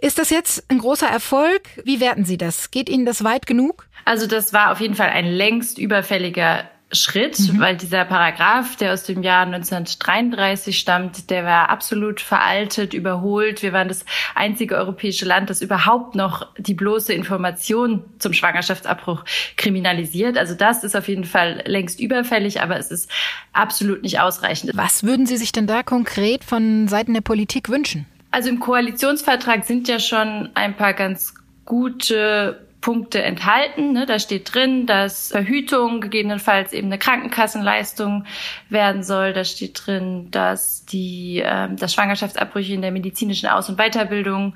Ist 0.01 0.19
das 0.19 0.31
jetzt 0.31 0.65
ein 0.69 0.79
großer 0.79 1.09
Erfolg? 1.09 1.63
Wie 1.85 2.01
werten 2.01 2.25
Sie 2.25 2.39
das? 2.39 2.71
Geht 2.71 2.89
Ihnen 2.89 3.05
das 3.05 3.25
weit 3.25 3.47
genug? 3.47 3.89
Also 4.05 4.27
das 4.27 4.53
war 4.53 4.71
auf 4.71 4.81
jeden 4.81 4.95
Fall 4.95 5.09
ein 5.09 5.27
längst 5.27 5.79
überfälliger 5.79 6.69
Schritt, 6.91 7.39
mhm. 7.39 7.61
weil 7.61 7.77
dieser 7.77 8.07
Paragraph, 8.07 8.77
der 8.77 8.95
aus 8.95 9.03
dem 9.03 9.23
Jahr 9.23 9.45
1933 9.45 10.79
stammt, 10.79 11.29
der 11.29 11.45
war 11.45 11.69
absolut 11.69 12.21
veraltet, 12.21 12.95
überholt. 12.95 13.63
Wir 13.63 13.75
waren 13.75 13.89
das 13.89 14.07
einzige 14.35 14.77
europäische 14.77 15.27
Land, 15.27 15.51
das 15.51 15.61
überhaupt 15.61 16.15
noch 16.15 16.47
die 16.57 16.73
bloße 16.73 17.13
Information 17.13 18.05
zum 18.19 18.33
Schwangerschaftsabbruch 18.33 19.25
kriminalisiert. 19.57 20.39
Also 20.39 20.55
das 20.55 20.83
ist 20.83 20.97
auf 20.97 21.09
jeden 21.09 21.25
Fall 21.25 21.63
längst 21.67 22.01
überfällig, 22.01 22.63
aber 22.63 22.79
es 22.79 22.91
ist 22.91 23.11
absolut 23.53 24.03
nicht 24.03 24.21
ausreichend. 24.21 24.73
Was 24.75 25.05
würden 25.05 25.27
Sie 25.27 25.37
sich 25.37 25.53
denn 25.53 25.67
da 25.67 25.83
konkret 25.83 26.43
von 26.43 26.89
Seiten 26.89 27.13
der 27.13 27.21
Politik 27.21 27.69
wünschen? 27.69 28.07
Also 28.31 28.49
im 28.49 28.61
Koalitionsvertrag 28.61 29.65
sind 29.67 29.89
ja 29.89 29.99
schon 29.99 30.49
ein 30.55 30.75
paar 30.75 30.95
ganz 30.95 31.35
gute 31.67 32.68
Punkte 32.89 33.23
enthalten. 33.23 33.93
Ne? 33.93 34.07
Da 34.07 34.19
steht 34.19 34.55
drin, 34.55 34.87
dass 34.87 35.29
Verhütung 35.29 36.01
gegebenenfalls 36.01 36.73
eben 36.73 36.87
eine 36.87 36.97
Krankenkassenleistung 36.97 38.25
werden 38.71 39.03
soll. 39.03 39.35
Da 39.35 39.45
steht 39.45 39.79
drin, 39.85 40.31
dass 40.31 40.87
die, 40.87 41.43
ähm, 41.45 41.77
dass 41.77 41.93
Schwangerschaftsabbrüche 41.93 42.73
in 42.73 42.81
der 42.81 42.91
medizinischen 42.91 43.47
Aus- 43.47 43.69
und 43.69 43.77
Weiterbildung 43.77 44.55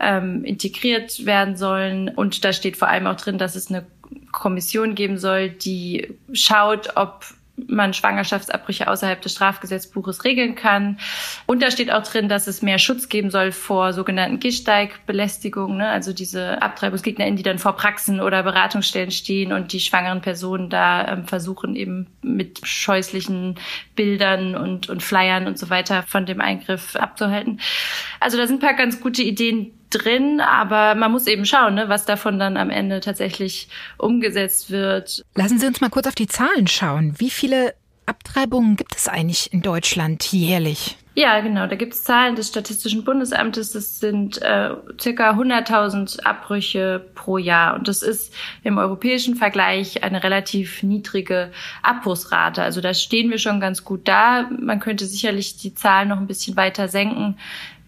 ähm, 0.00 0.46
integriert 0.46 1.26
werden 1.26 1.56
sollen. 1.56 2.08
Und 2.08 2.42
da 2.42 2.54
steht 2.54 2.78
vor 2.78 2.88
allem 2.88 3.06
auch 3.06 3.16
drin, 3.16 3.36
dass 3.36 3.54
es 3.54 3.68
eine 3.68 3.84
Kommission 4.32 4.94
geben 4.94 5.18
soll, 5.18 5.50
die 5.50 6.16
schaut, 6.32 6.96
ob 6.96 7.26
man 7.66 7.94
Schwangerschaftsabbrüche 7.94 8.88
außerhalb 8.88 9.20
des 9.20 9.32
Strafgesetzbuches 9.32 10.24
regeln 10.24 10.54
kann. 10.54 10.98
Und 11.46 11.62
da 11.62 11.70
steht 11.70 11.90
auch 11.90 12.02
drin, 12.02 12.28
dass 12.28 12.46
es 12.46 12.62
mehr 12.62 12.78
Schutz 12.78 13.08
geben 13.08 13.30
soll 13.30 13.52
vor 13.52 13.92
sogenannten 13.92 14.40
Gehsteigbelästigungen, 14.40 15.78
ne? 15.78 15.88
also 15.88 16.12
diese 16.12 16.62
AbtreibungsgegnerInnen, 16.62 17.36
die 17.36 17.42
dann 17.42 17.58
vor 17.58 17.76
Praxen 17.76 18.20
oder 18.20 18.42
Beratungsstellen 18.42 19.10
stehen 19.10 19.52
und 19.52 19.72
die 19.72 19.80
schwangeren 19.80 20.20
Personen 20.20 20.70
da 20.70 21.08
ähm, 21.08 21.26
versuchen 21.26 21.76
eben 21.76 22.06
mit 22.22 22.60
scheußlichen 22.66 23.56
Bildern 23.96 24.54
und, 24.54 24.88
und 24.88 25.02
Flyern 25.02 25.46
und 25.46 25.58
so 25.58 25.70
weiter 25.70 26.02
von 26.02 26.26
dem 26.26 26.40
Eingriff 26.40 26.96
abzuhalten. 26.96 27.60
Also 28.20 28.36
da 28.36 28.46
sind 28.46 28.56
ein 28.56 28.66
paar 28.66 28.76
ganz 28.76 29.00
gute 29.00 29.22
Ideen 29.22 29.77
drin, 29.90 30.40
aber 30.40 30.94
man 30.94 31.12
muss 31.12 31.26
eben 31.26 31.44
schauen, 31.44 31.74
ne, 31.74 31.88
was 31.88 32.04
davon 32.04 32.38
dann 32.38 32.56
am 32.56 32.70
Ende 32.70 33.00
tatsächlich 33.00 33.68
umgesetzt 33.96 34.70
wird. 34.70 35.24
Lassen 35.34 35.58
Sie 35.58 35.66
uns 35.66 35.80
mal 35.80 35.90
kurz 35.90 36.06
auf 36.06 36.14
die 36.14 36.26
Zahlen 36.26 36.66
schauen. 36.66 37.14
Wie 37.18 37.30
viele 37.30 37.74
Abtreibungen 38.06 38.76
gibt 38.76 38.96
es 38.96 39.08
eigentlich 39.08 39.52
in 39.52 39.62
Deutschland 39.62 40.32
jährlich? 40.32 40.96
Ja, 41.18 41.40
genau. 41.40 41.66
Da 41.66 41.74
gibt 41.74 41.94
es 41.94 42.04
Zahlen 42.04 42.36
des 42.36 42.46
Statistischen 42.46 43.02
Bundesamtes. 43.02 43.72
Das 43.72 43.98
sind 43.98 44.40
äh, 44.40 44.70
circa 45.00 45.32
100.000 45.32 46.20
Abbrüche 46.20 47.04
pro 47.16 47.38
Jahr. 47.38 47.74
Und 47.74 47.88
das 47.88 48.02
ist 48.02 48.32
im 48.62 48.78
europäischen 48.78 49.34
Vergleich 49.34 50.04
eine 50.04 50.22
relativ 50.22 50.84
niedrige 50.84 51.50
Abbruchsrate. 51.82 52.62
Also 52.62 52.80
da 52.80 52.94
stehen 52.94 53.30
wir 53.30 53.38
schon 53.38 53.58
ganz 53.58 53.82
gut 53.82 54.06
da. 54.06 54.48
Man 54.60 54.78
könnte 54.78 55.06
sicherlich 55.06 55.56
die 55.56 55.74
Zahlen 55.74 56.08
noch 56.10 56.18
ein 56.18 56.28
bisschen 56.28 56.56
weiter 56.56 56.86
senken, 56.86 57.36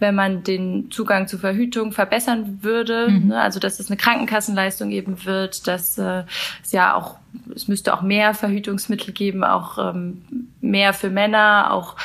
wenn 0.00 0.14
man 0.14 0.42
den 0.42 0.90
Zugang 0.90 1.28
zur 1.28 1.38
Verhütung 1.38 1.92
verbessern 1.92 2.58
würde. 2.62 3.08
Mhm. 3.08 3.28
Ne? 3.28 3.40
Also 3.40 3.60
dass 3.60 3.78
es 3.78 3.88
eine 3.88 3.96
Krankenkassenleistung 3.96 4.90
geben 4.90 5.24
wird, 5.24 5.66
dass 5.66 5.98
äh, 5.98 6.24
es 6.62 6.72
ja 6.72 6.94
auch 6.94 7.16
es 7.54 7.68
müsste 7.68 7.94
auch 7.94 8.02
mehr 8.02 8.34
Verhütungsmittel 8.34 9.14
geben, 9.14 9.44
auch 9.44 9.78
ähm, 9.78 10.22
mehr 10.60 10.92
für 10.92 11.10
Männer, 11.10 11.68
auch 11.70 11.96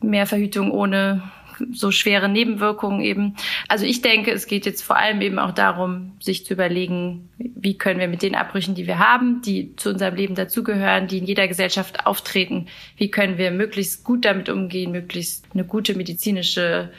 mehr 0.00 0.26
Verhütung 0.26 0.70
ohne 0.70 1.22
so 1.70 1.90
schwere 1.90 2.28
Nebenwirkungen 2.28 3.00
eben. 3.00 3.36
Also 3.68 3.84
ich 3.84 4.02
denke, 4.02 4.32
es 4.32 4.46
geht 4.46 4.66
jetzt 4.66 4.82
vor 4.82 4.96
allem 4.96 5.20
eben 5.20 5.38
auch 5.38 5.52
darum, 5.52 6.12
sich 6.20 6.44
zu 6.44 6.54
überlegen, 6.54 7.28
wie 7.38 7.78
können 7.78 8.00
wir 8.00 8.08
mit 8.08 8.22
den 8.22 8.34
Abbrüchen, 8.34 8.74
die 8.74 8.86
wir 8.86 8.98
haben, 8.98 9.42
die 9.42 9.76
zu 9.76 9.90
unserem 9.90 10.14
Leben 10.14 10.34
dazugehören, 10.34 11.06
die 11.06 11.18
in 11.18 11.26
jeder 11.26 11.48
Gesellschaft 11.48 12.06
auftreten, 12.06 12.66
wie 12.96 13.10
können 13.10 13.38
wir 13.38 13.50
möglichst 13.50 14.04
gut 14.04 14.24
damit 14.24 14.48
umgehen, 14.48 14.92
möglichst 14.92 15.46
eine 15.52 15.64
gute 15.64 15.94
medizinische 15.94 16.90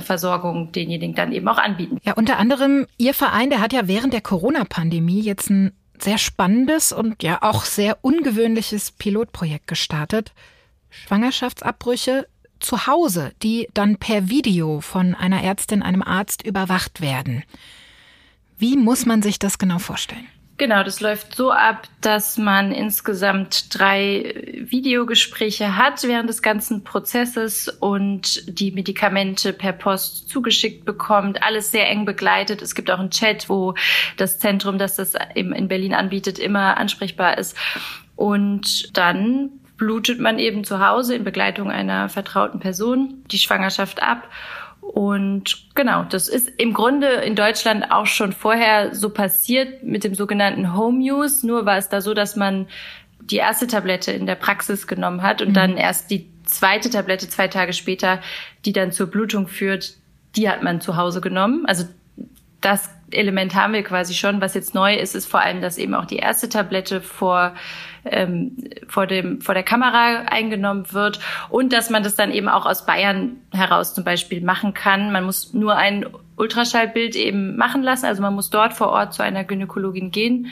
Versorgung 0.00 0.72
denjenigen 0.72 1.14
dann 1.14 1.32
eben 1.32 1.48
auch 1.48 1.58
anbieten. 1.58 1.98
Ja, 2.02 2.14
unter 2.14 2.38
anderem 2.38 2.86
Ihr 2.98 3.14
Verein, 3.14 3.50
der 3.50 3.60
hat 3.60 3.72
ja 3.72 3.88
während 3.88 4.12
der 4.12 4.20
Corona-Pandemie 4.20 5.20
jetzt 5.20 5.50
ein 5.50 5.72
sehr 5.98 6.18
spannendes 6.18 6.92
und 6.92 7.22
ja 7.22 7.38
auch 7.42 7.64
sehr 7.64 7.98
ungewöhnliches 8.02 8.92
Pilotprojekt 8.92 9.66
gestartet. 9.66 10.32
Schwangerschaftsabbrüche 10.90 12.26
zu 12.60 12.86
Hause, 12.86 13.32
die 13.42 13.68
dann 13.74 13.96
per 13.96 14.28
Video 14.28 14.80
von 14.80 15.14
einer 15.14 15.42
Ärztin, 15.42 15.82
einem 15.82 16.02
Arzt 16.02 16.46
überwacht 16.46 17.00
werden. 17.00 17.42
Wie 18.58 18.76
muss 18.76 19.06
man 19.06 19.22
sich 19.22 19.38
das 19.38 19.58
genau 19.58 19.78
vorstellen? 19.78 20.26
Genau, 20.62 20.84
das 20.84 21.00
läuft 21.00 21.34
so 21.34 21.50
ab, 21.50 21.88
dass 22.02 22.38
man 22.38 22.70
insgesamt 22.70 23.76
drei 23.76 24.32
Videogespräche 24.60 25.76
hat 25.76 26.04
während 26.04 26.28
des 26.28 26.40
ganzen 26.40 26.84
Prozesses 26.84 27.66
und 27.66 28.60
die 28.60 28.70
Medikamente 28.70 29.52
per 29.52 29.72
Post 29.72 30.28
zugeschickt 30.28 30.84
bekommt. 30.84 31.42
Alles 31.42 31.72
sehr 31.72 31.88
eng 31.88 32.04
begleitet. 32.04 32.62
Es 32.62 32.76
gibt 32.76 32.92
auch 32.92 33.00
einen 33.00 33.10
Chat, 33.10 33.48
wo 33.48 33.74
das 34.18 34.38
Zentrum, 34.38 34.78
das 34.78 34.94
das 34.94 35.14
in 35.34 35.66
Berlin 35.66 35.94
anbietet, 35.94 36.38
immer 36.38 36.76
ansprechbar 36.76 37.38
ist. 37.38 37.56
Und 38.14 38.96
dann 38.96 39.50
blutet 39.78 40.20
man 40.20 40.38
eben 40.38 40.62
zu 40.62 40.78
Hause 40.78 41.16
in 41.16 41.24
Begleitung 41.24 41.72
einer 41.72 42.08
vertrauten 42.08 42.60
Person 42.60 43.24
die 43.32 43.38
Schwangerschaft 43.38 44.00
ab. 44.00 44.28
Und 44.92 45.74
genau, 45.74 46.04
das 46.04 46.28
ist 46.28 46.50
im 46.58 46.74
Grunde 46.74 47.06
in 47.06 47.34
Deutschland 47.34 47.90
auch 47.90 48.04
schon 48.04 48.32
vorher 48.32 48.94
so 48.94 49.08
passiert 49.08 49.82
mit 49.82 50.04
dem 50.04 50.14
sogenannten 50.14 50.76
Home 50.76 50.98
Use. 51.00 51.46
Nur 51.46 51.64
war 51.64 51.78
es 51.78 51.88
da 51.88 52.02
so, 52.02 52.12
dass 52.12 52.36
man 52.36 52.66
die 53.20 53.36
erste 53.36 53.66
Tablette 53.66 54.12
in 54.12 54.26
der 54.26 54.34
Praxis 54.34 54.86
genommen 54.86 55.22
hat 55.22 55.40
und 55.40 55.50
mhm. 55.50 55.54
dann 55.54 55.76
erst 55.78 56.10
die 56.10 56.28
zweite 56.44 56.90
Tablette 56.90 57.26
zwei 57.28 57.48
Tage 57.48 57.72
später, 57.72 58.20
die 58.66 58.72
dann 58.72 58.92
zur 58.92 59.06
Blutung 59.06 59.48
führt, 59.48 59.94
die 60.36 60.50
hat 60.50 60.62
man 60.62 60.82
zu 60.82 60.96
Hause 60.96 61.22
genommen. 61.22 61.64
Also 61.64 61.84
das 62.60 62.90
Element 63.10 63.54
haben 63.54 63.72
wir 63.72 63.82
quasi 63.84 64.12
schon. 64.12 64.42
Was 64.42 64.54
jetzt 64.54 64.74
neu 64.74 64.94
ist, 64.94 65.14
ist 65.14 65.26
vor 65.26 65.40
allem, 65.40 65.62
dass 65.62 65.78
eben 65.78 65.94
auch 65.94 66.04
die 66.04 66.16
erste 66.16 66.50
Tablette 66.50 67.00
vor 67.00 67.54
ähm, 68.04 68.56
vor 68.88 69.06
dem 69.06 69.40
vor 69.40 69.54
der 69.54 69.62
Kamera 69.62 70.22
eingenommen 70.26 70.92
wird 70.92 71.20
und 71.50 71.72
dass 71.72 71.90
man 71.90 72.02
das 72.02 72.16
dann 72.16 72.32
eben 72.32 72.48
auch 72.48 72.66
aus 72.66 72.86
Bayern 72.86 73.36
heraus 73.52 73.94
zum 73.94 74.04
Beispiel 74.04 74.40
machen 74.40 74.74
kann. 74.74 75.12
Man 75.12 75.24
muss 75.24 75.52
nur 75.52 75.76
ein 75.76 76.06
Ultraschallbild 76.36 77.14
eben 77.14 77.56
machen 77.56 77.82
lassen, 77.82 78.06
also 78.06 78.22
man 78.22 78.34
muss 78.34 78.50
dort 78.50 78.72
vor 78.72 78.88
Ort 78.88 79.14
zu 79.14 79.22
einer 79.22 79.44
Gynäkologin 79.44 80.10
gehen, 80.10 80.48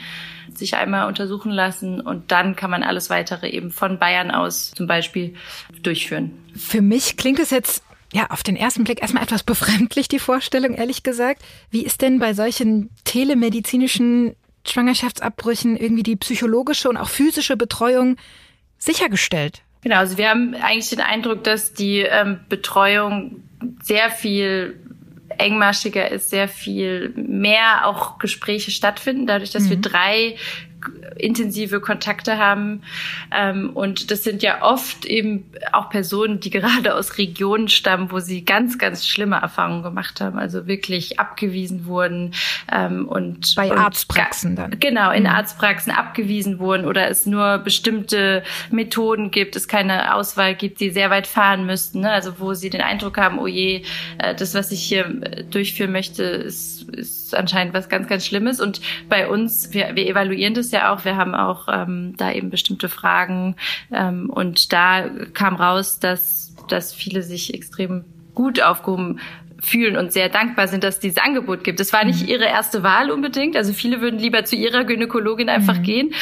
sich 0.53 0.75
einmal 0.75 1.07
untersuchen 1.07 1.51
lassen 1.51 1.99
und 2.01 2.31
dann 2.31 2.55
kann 2.55 2.69
man 2.71 2.83
alles 2.83 3.09
weitere 3.09 3.49
eben 3.49 3.71
von 3.71 3.99
Bayern 3.99 4.31
aus 4.31 4.71
zum 4.71 4.87
Beispiel 4.87 5.33
durchführen. 5.83 6.31
Für 6.55 6.81
mich 6.81 7.17
klingt 7.17 7.39
es 7.39 7.49
jetzt 7.49 7.83
ja 8.13 8.29
auf 8.29 8.43
den 8.43 8.55
ersten 8.55 8.83
Blick 8.83 9.01
erstmal 9.01 9.23
etwas 9.23 9.43
befremdlich, 9.43 10.07
die 10.07 10.19
Vorstellung, 10.19 10.73
ehrlich 10.73 11.03
gesagt. 11.03 11.41
Wie 11.69 11.83
ist 11.83 12.01
denn 12.01 12.19
bei 12.19 12.33
solchen 12.33 12.89
telemedizinischen 13.05 14.35
Schwangerschaftsabbrüchen 14.65 15.77
irgendwie 15.77 16.03
die 16.03 16.15
psychologische 16.15 16.89
und 16.89 16.97
auch 16.97 17.09
physische 17.09 17.57
Betreuung 17.57 18.17
sichergestellt? 18.77 19.61
Genau, 19.81 19.97
also 19.97 20.17
wir 20.17 20.29
haben 20.29 20.53
eigentlich 20.55 20.89
den 20.89 21.01
Eindruck, 21.01 21.43
dass 21.43 21.73
die 21.73 21.99
ähm, 21.99 22.39
Betreuung 22.49 23.43
sehr 23.81 24.11
viel 24.11 24.79
engmaschiger 25.37 26.11
ist, 26.11 26.29
sehr 26.29 26.47
viel 26.47 27.13
mehr 27.15 27.87
auch 27.87 28.19
Gespräche 28.19 28.71
stattfinden, 28.71 29.27
dadurch, 29.27 29.51
dass 29.51 29.63
mhm. 29.63 29.69
wir 29.69 29.77
drei 29.77 30.35
intensive 31.17 31.79
Kontakte 31.79 32.37
haben. 32.37 32.81
Ähm, 33.31 33.71
und 33.71 34.11
das 34.11 34.23
sind 34.23 34.43
ja 34.43 34.61
oft 34.63 35.05
eben 35.05 35.45
auch 35.71 35.89
Personen, 35.89 36.39
die 36.39 36.49
gerade 36.49 36.95
aus 36.95 37.17
Regionen 37.17 37.67
stammen, 37.67 38.11
wo 38.11 38.19
sie 38.19 38.43
ganz, 38.43 38.77
ganz 38.77 39.07
schlimme 39.07 39.37
Erfahrungen 39.37 39.83
gemacht 39.83 40.21
haben, 40.21 40.37
also 40.37 40.67
wirklich 40.67 41.19
abgewiesen 41.19 41.85
wurden 41.85 42.33
ähm, 42.71 43.07
und 43.07 43.55
bei 43.55 43.71
und 43.71 43.77
Arztpraxen 43.77 44.55
dann. 44.55 44.79
Genau, 44.79 45.11
in 45.11 45.23
mhm. 45.23 45.29
Arztpraxen 45.29 45.91
abgewiesen 45.91 46.59
wurden 46.59 46.85
oder 46.85 47.09
es 47.09 47.25
nur 47.25 47.59
bestimmte 47.59 48.43
Methoden 48.71 49.31
gibt, 49.31 49.55
es 49.55 49.67
keine 49.67 50.15
Auswahl 50.15 50.55
gibt, 50.55 50.79
die 50.79 50.89
sehr 50.89 51.09
weit 51.09 51.27
fahren 51.27 51.65
müssten. 51.65 52.01
Ne? 52.01 52.11
Also 52.11 52.39
wo 52.39 52.53
sie 52.53 52.69
den 52.69 52.81
Eindruck 52.81 53.17
haben, 53.17 53.39
oh 53.39 53.47
je, 53.47 53.83
äh, 54.17 54.35
das, 54.35 54.53
was 54.53 54.71
ich 54.71 54.83
hier 54.83 55.05
äh, 55.21 55.43
durchführen 55.43 55.91
möchte, 55.91 56.23
ist, 56.23 56.89
ist 56.89 57.20
anscheinend 57.33 57.73
was 57.73 57.89
ganz, 57.89 58.07
ganz 58.07 58.25
Schlimmes. 58.25 58.59
Und 58.59 58.81
bei 59.09 59.27
uns, 59.27 59.73
wir, 59.73 59.95
wir 59.95 60.07
evaluieren 60.07 60.53
das 60.53 60.71
ja 60.71 60.93
auch. 60.93 61.05
Wir 61.05 61.15
haben 61.15 61.35
auch 61.35 61.67
ähm, 61.71 62.15
da 62.17 62.31
eben 62.31 62.49
bestimmte 62.49 62.89
Fragen. 62.89 63.55
Ähm, 63.91 64.29
und 64.29 64.73
da 64.73 65.09
kam 65.33 65.55
raus, 65.55 65.99
dass, 65.99 66.55
dass 66.67 66.93
viele 66.93 67.21
sich 67.21 67.53
extrem 67.53 68.05
gut 68.33 68.61
aufgehoben 68.61 69.19
fühlen 69.61 69.95
und 69.95 70.11
sehr 70.11 70.27
dankbar 70.27 70.67
sind, 70.67 70.83
dass 70.83 70.99
dieses 70.99 71.19
Angebot 71.19 71.63
gibt. 71.63 71.79
Das 71.79 71.93
war 71.93 72.03
nicht 72.03 72.23
mhm. 72.23 72.29
ihre 72.29 72.45
erste 72.45 72.81
Wahl 72.81 73.11
unbedingt. 73.11 73.55
Also 73.55 73.73
viele 73.73 74.01
würden 74.01 74.19
lieber 74.19 74.43
zu 74.43 74.55
ihrer 74.55 74.83
Gynäkologin 74.83 75.49
einfach 75.49 75.77
mhm. 75.77 75.83
gehen, 75.83 76.13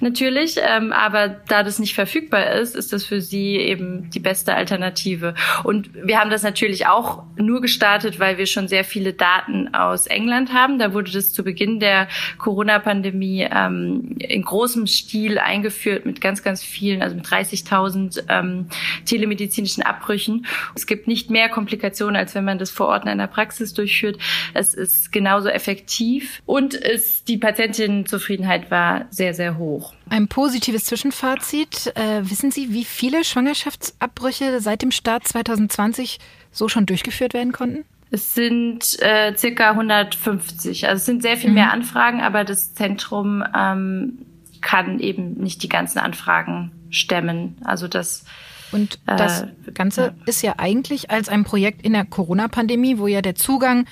natürlich. 0.00 0.56
Ähm, 0.58 0.92
aber 0.92 1.28
da 1.28 1.62
das 1.62 1.78
nicht 1.78 1.94
verfügbar 1.94 2.52
ist, 2.52 2.74
ist 2.74 2.94
das 2.94 3.04
für 3.04 3.20
sie 3.20 3.56
eben 3.56 4.08
die 4.10 4.18
beste 4.18 4.54
Alternative. 4.54 5.34
Und 5.62 5.90
wir 5.94 6.18
haben 6.18 6.30
das 6.30 6.42
natürlich 6.42 6.86
auch 6.86 7.22
nur 7.36 7.60
gestartet, 7.60 8.18
weil 8.18 8.38
wir 8.38 8.46
schon 8.46 8.66
sehr 8.66 8.84
viele 8.84 9.12
Daten 9.12 9.74
aus 9.74 10.06
England 10.06 10.54
haben. 10.54 10.78
Da 10.78 10.94
wurde 10.94 11.12
das 11.12 11.34
zu 11.34 11.44
Beginn 11.44 11.80
der 11.80 12.08
Corona-Pandemie 12.38 13.46
ähm, 13.50 14.16
in 14.18 14.42
großem 14.42 14.86
Stil 14.86 15.38
eingeführt 15.38 16.06
mit 16.06 16.22
ganz, 16.22 16.42
ganz 16.42 16.62
vielen, 16.62 17.02
also 17.02 17.14
mit 17.14 17.26
30.000 17.26 18.24
ähm, 18.28 18.68
telemedizinischen 19.04 19.82
Abbrüchen. 19.82 20.46
Es 20.74 20.86
gibt 20.86 21.08
nicht 21.08 21.28
mehr 21.28 21.50
Komplikationen, 21.50 22.16
als 22.16 22.34
wenn 22.34 22.44
man 22.44 22.58
das 22.58 22.70
vor 22.70 22.85
vor 22.86 22.92
Ort 22.92 23.02
in 23.02 23.08
einer 23.10 23.26
Praxis 23.26 23.74
durchführt. 23.74 24.16
Es 24.54 24.72
ist 24.72 25.10
genauso 25.10 25.48
effektiv 25.48 26.40
und 26.46 26.74
es, 26.74 27.24
die 27.24 27.36
Patientinnenzufriedenheit 27.36 28.70
war 28.70 29.06
sehr, 29.10 29.34
sehr 29.34 29.58
hoch. 29.58 29.92
Ein 30.08 30.28
positives 30.28 30.84
Zwischenfazit. 30.84 31.92
Äh, 31.96 32.30
wissen 32.30 32.52
Sie, 32.52 32.72
wie 32.72 32.84
viele 32.84 33.24
Schwangerschaftsabbrüche 33.24 34.60
seit 34.60 34.82
dem 34.82 34.92
Start 34.92 35.26
2020 35.26 36.18
so 36.52 36.68
schon 36.68 36.86
durchgeführt 36.86 37.34
werden 37.34 37.52
konnten? 37.52 37.84
Es 38.12 38.34
sind 38.34 39.02
äh, 39.02 39.36
circa 39.36 39.70
150. 39.70 40.86
Also 40.86 41.00
es 41.00 41.06
sind 41.06 41.22
sehr 41.22 41.36
viel 41.36 41.50
mehr 41.50 41.66
mhm. 41.66 41.72
Anfragen, 41.72 42.20
aber 42.20 42.44
das 42.44 42.72
Zentrum 42.72 43.42
ähm, 43.56 44.18
kann 44.60 45.00
eben 45.00 45.34
nicht 45.34 45.64
die 45.64 45.68
ganzen 45.68 45.98
Anfragen 45.98 46.70
stemmen. 46.90 47.56
Also 47.64 47.88
das 47.88 48.24
und 48.72 48.98
das 49.06 49.42
äh, 49.42 49.72
Ganze 49.72 50.00
ja. 50.02 50.14
ist 50.26 50.42
ja 50.42 50.54
eigentlich 50.58 51.10
als 51.10 51.28
ein 51.28 51.44
Projekt 51.44 51.82
in 51.82 51.92
der 51.92 52.04
Corona-Pandemie, 52.04 52.98
wo 52.98 53.06
ja 53.06 53.22
der 53.22 53.34
Zugang 53.34 53.86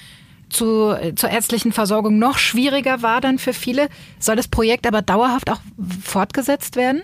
zu, 0.48 0.90
äh, 0.90 1.14
zur 1.14 1.30
ärztlichen 1.30 1.72
Versorgung 1.72 2.18
noch 2.18 2.38
schwieriger 2.38 3.02
war 3.02 3.20
dann 3.20 3.38
für 3.38 3.52
viele. 3.52 3.88
Soll 4.18 4.36
das 4.36 4.48
Projekt 4.48 4.86
aber 4.86 5.02
dauerhaft 5.02 5.50
auch 5.50 5.60
fortgesetzt 6.02 6.76
werden? 6.76 7.02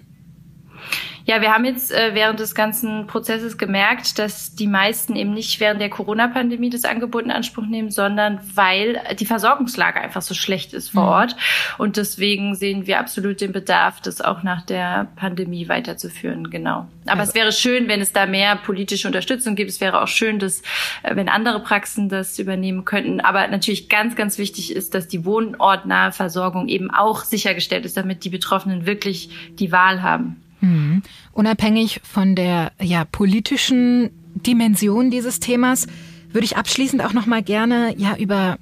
Ja, 1.26 1.40
wir 1.40 1.52
haben 1.52 1.64
jetzt 1.64 1.92
äh, 1.92 2.14
während 2.14 2.40
des 2.40 2.54
ganzen 2.54 3.06
Prozesses 3.06 3.58
gemerkt, 3.58 4.18
dass 4.18 4.54
die 4.54 4.66
meisten 4.66 5.14
eben 5.14 5.32
nicht 5.32 5.60
während 5.60 5.80
der 5.80 5.90
Corona-Pandemie 5.90 6.70
das 6.70 6.84
Angebot 6.84 7.24
in 7.24 7.30
Anspruch 7.30 7.66
nehmen, 7.66 7.90
sondern 7.90 8.40
weil 8.54 9.00
die 9.18 9.26
Versorgungslage 9.26 10.00
einfach 10.00 10.22
so 10.22 10.34
schlecht 10.34 10.72
ist 10.72 10.90
vor 10.90 11.04
mhm. 11.04 11.08
Ort. 11.08 11.36
Und 11.78 11.96
deswegen 11.96 12.54
sehen 12.54 12.86
wir 12.86 12.98
absolut 12.98 13.40
den 13.40 13.52
Bedarf, 13.52 14.00
das 14.00 14.20
auch 14.20 14.42
nach 14.42 14.62
der 14.62 15.08
Pandemie 15.16 15.68
weiterzuführen. 15.68 16.50
Genau. 16.50 16.88
Aber 17.06 17.20
also. 17.20 17.30
es 17.30 17.34
wäre 17.34 17.52
schön, 17.52 17.86
wenn 17.86 18.00
es 18.00 18.12
da 18.12 18.26
mehr 18.26 18.56
politische 18.56 19.06
Unterstützung 19.06 19.54
gibt. 19.54 19.70
Es 19.70 19.80
wäre 19.80 20.02
auch 20.02 20.08
schön, 20.08 20.38
dass, 20.38 20.62
äh, 21.02 21.14
wenn 21.14 21.28
andere 21.28 21.60
Praxen 21.60 22.08
das 22.08 22.38
übernehmen 22.38 22.84
könnten. 22.84 23.20
Aber 23.20 23.46
natürlich 23.46 23.88
ganz, 23.88 24.16
ganz 24.16 24.38
wichtig 24.38 24.74
ist, 24.74 24.94
dass 24.94 25.06
die 25.06 25.24
wohnortnahe 25.24 26.12
Versorgung 26.12 26.68
eben 26.68 26.90
auch 26.90 27.24
sichergestellt 27.24 27.84
ist, 27.84 27.96
damit 27.96 28.24
die 28.24 28.30
Betroffenen 28.30 28.86
wirklich 28.86 29.30
die 29.58 29.70
Wahl 29.70 30.02
haben. 30.02 30.42
Mhm. 30.60 31.02
Unabhängig 31.32 32.00
von 32.02 32.34
der 32.34 32.72
ja, 32.80 33.04
politischen 33.04 34.10
Dimension 34.34 35.10
dieses 35.10 35.40
Themas 35.40 35.86
würde 36.30 36.44
ich 36.44 36.56
abschließend 36.56 37.02
auch 37.04 37.12
noch 37.12 37.26
mal 37.26 37.42
gerne 37.42 37.94
ja 37.96 38.16
über 38.16 38.58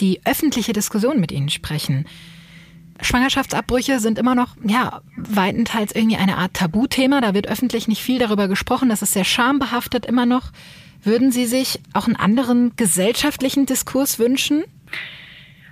die 0.00 0.20
öffentliche 0.24 0.72
Diskussion 0.72 1.20
mit 1.20 1.32
Ihnen 1.32 1.48
sprechen. 1.48 2.06
Schwangerschaftsabbrüche 3.00 4.00
sind 4.00 4.18
immer 4.18 4.34
noch, 4.34 4.56
ja, 4.66 5.02
weitenteils 5.16 5.94
irgendwie 5.94 6.16
eine 6.16 6.38
Art 6.38 6.54
Tabuthema. 6.54 7.20
Da 7.20 7.34
wird 7.34 7.46
öffentlich 7.46 7.88
nicht 7.88 8.02
viel 8.02 8.18
darüber 8.18 8.48
gesprochen. 8.48 8.88
Das 8.88 9.02
ist 9.02 9.12
sehr 9.12 9.24
schambehaftet 9.24 10.06
immer 10.06 10.26
noch. 10.26 10.50
Würden 11.02 11.30
Sie 11.30 11.46
sich 11.46 11.80
auch 11.92 12.06
einen 12.06 12.16
anderen 12.16 12.74
gesellschaftlichen 12.76 13.66
Diskurs 13.66 14.18
wünschen? 14.18 14.64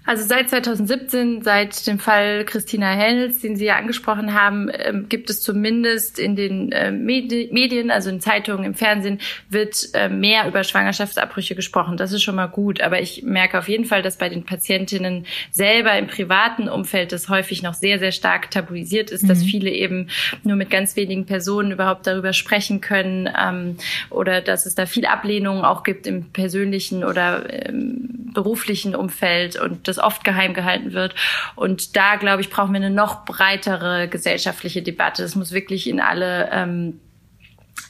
Also 0.07 0.23
seit 0.25 0.51
2017, 0.51 1.41
seit 1.43 1.87
dem 1.87 1.99
Fall 1.99 2.45
Christina 2.45 2.91
Hennels, 2.91 3.41
den 3.41 3.57
Sie 3.57 3.65
ja 3.65 3.77
angesprochen 3.77 4.35
haben, 4.35 4.71
ähm, 4.71 5.09
gibt 5.09 5.31
es 5.31 5.41
zumindest 5.41 6.19
in 6.19 6.37
den 6.37 6.73
äh, 6.73 6.91
Medien, 6.91 7.91
also 7.91 8.11
in 8.11 8.21
Zeitungen, 8.21 8.65
im 8.65 8.75
Fernsehen, 8.75 9.19
wird 9.49 9.89
äh, 9.95 10.11
mehr 10.11 10.47
über 10.47 10.63
Schwangerschaftsabbrüche 10.63 11.55
gesprochen. 11.55 11.97
Das 11.97 12.13
ist 12.13 12.23
schon 12.23 12.35
mal 12.35 12.49
gut. 12.49 12.83
Aber 12.83 13.01
ich 13.01 13.23
merke 13.23 13.59
auf 13.59 13.69
jeden 13.69 13.87
Fall, 13.87 14.03
dass 14.03 14.19
bei 14.19 14.29
den 14.29 14.45
Patientinnen 14.45 15.25
selber 15.51 15.97
im 15.97 16.07
privaten 16.07 16.69
Umfeld 16.69 17.13
das 17.13 17.31
häufig 17.31 17.63
noch 17.63 17.75
sehr, 17.75 17.99
sehr 17.99 18.13
stark 18.13 18.51
tabuisiert 18.51 19.11
ist, 19.11 19.23
mhm. 19.23 19.29
dass 19.29 19.43
viele 19.43 19.71
eben 19.71 20.09
nur 20.43 20.57
mit 20.57 20.69
ganz 20.69 20.97
wenigen 20.97 21.25
Personen 21.25 21.73
überhaupt 21.73 22.07
darüber 22.07 22.35
sprechen 22.35 22.83
können 22.83 23.27
ähm, 23.41 23.79
oder 24.11 24.43
dass 24.43 24.67
es 24.67 24.75
da 24.75 24.85
viel 24.85 25.07
Ablehnung 25.07 25.65
auch 25.65 25.83
gibt 25.83 26.07
im 26.07 26.31
persönlichen 26.31 27.05
oder 27.05 27.69
ähm, 27.69 28.25
beruflichen 28.35 28.95
Umfeld 28.95 29.59
und 29.59 29.89
das 29.97 30.03
oft 30.03 30.25
geheim 30.25 30.55
gehalten 30.55 30.93
wird. 30.93 31.15
Und 31.55 31.97
da, 31.97 32.17
glaube 32.17 32.43
ich, 32.43 32.51
brauchen 32.51 32.73
wir 32.73 32.81
eine 32.81 32.91
noch 32.91 33.25
breitere 33.25 34.09
gesellschaftliche 34.09 34.83
Debatte. 34.83 35.23
Es 35.23 35.35
muss 35.35 35.53
wirklich 35.53 35.89
in 35.89 36.01
alle 36.01 36.49
ähm, 36.53 37.01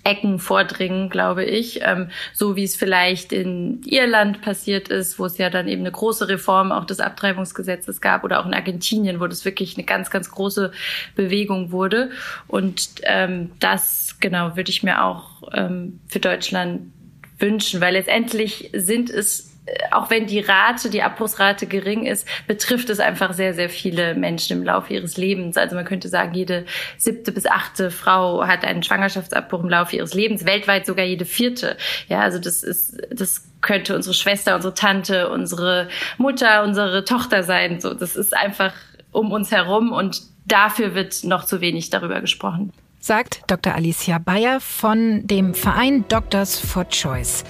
Ecken 0.04 0.38
vordringen, 0.38 1.08
glaube 1.08 1.44
ich, 1.44 1.80
ähm, 1.82 2.10
so 2.32 2.56
wie 2.56 2.64
es 2.64 2.76
vielleicht 2.76 3.32
in 3.32 3.82
Irland 3.84 4.42
passiert 4.42 4.88
ist, 4.88 5.18
wo 5.18 5.24
es 5.24 5.38
ja 5.38 5.48
dann 5.48 5.66
eben 5.66 5.80
eine 5.80 5.92
große 5.92 6.28
Reform 6.28 6.72
auch 6.72 6.84
des 6.84 7.00
Abtreibungsgesetzes 7.00 8.00
gab 8.00 8.22
oder 8.22 8.40
auch 8.40 8.46
in 8.46 8.54
Argentinien, 8.54 9.18
wo 9.18 9.26
das 9.26 9.44
wirklich 9.44 9.76
eine 9.76 9.84
ganz, 9.84 10.10
ganz 10.10 10.30
große 10.30 10.72
Bewegung 11.14 11.72
wurde. 11.72 12.10
Und 12.46 12.90
ähm, 13.04 13.52
das, 13.60 14.16
genau, 14.20 14.56
würde 14.56 14.70
ich 14.70 14.82
mir 14.82 15.02
auch 15.02 15.42
ähm, 15.52 16.00
für 16.06 16.20
Deutschland 16.20 16.92
wünschen, 17.38 17.80
weil 17.80 17.94
letztendlich 17.94 18.70
sind 18.74 19.10
es 19.10 19.53
auch 19.92 20.10
wenn 20.10 20.26
die 20.26 20.40
Rate, 20.40 20.90
die 20.90 21.02
Abbruchsrate 21.02 21.66
gering 21.66 22.04
ist, 22.04 22.28
betrifft 22.46 22.90
es 22.90 23.00
einfach 23.00 23.32
sehr, 23.32 23.54
sehr 23.54 23.70
viele 23.70 24.14
Menschen 24.14 24.58
im 24.58 24.64
Laufe 24.64 24.92
ihres 24.92 25.16
Lebens. 25.16 25.56
Also 25.56 25.74
man 25.74 25.84
könnte 25.84 26.08
sagen, 26.08 26.34
jede 26.34 26.66
siebte 26.98 27.32
bis 27.32 27.46
achte 27.46 27.90
Frau 27.90 28.46
hat 28.46 28.64
einen 28.64 28.82
Schwangerschaftsabbruch 28.82 29.62
im 29.62 29.70
Laufe 29.70 29.96
ihres 29.96 30.12
Lebens, 30.12 30.44
weltweit 30.44 30.84
sogar 30.84 31.06
jede 31.06 31.24
vierte. 31.24 31.76
Ja, 32.08 32.20
also 32.20 32.38
das 32.38 32.62
ist, 32.62 33.00
das 33.10 33.48
könnte 33.62 33.96
unsere 33.96 34.14
Schwester, 34.14 34.54
unsere 34.54 34.74
Tante, 34.74 35.30
unsere 35.30 35.88
Mutter, 36.18 36.62
unsere 36.62 37.04
Tochter 37.04 37.42
sein. 37.42 37.80
So, 37.80 37.94
das 37.94 38.16
ist 38.16 38.36
einfach 38.36 38.74
um 39.12 39.32
uns 39.32 39.50
herum 39.50 39.92
und 39.92 40.22
dafür 40.44 40.94
wird 40.94 41.24
noch 41.24 41.44
zu 41.44 41.62
wenig 41.62 41.88
darüber 41.88 42.20
gesprochen. 42.20 42.72
Sagt 43.00 43.42
Dr. 43.46 43.74
Alicia 43.74 44.18
Bayer 44.18 44.60
von 44.60 45.26
dem 45.26 45.54
Verein 45.54 46.04
Doctors 46.08 46.58
for 46.58 46.88
Choice 46.88 47.44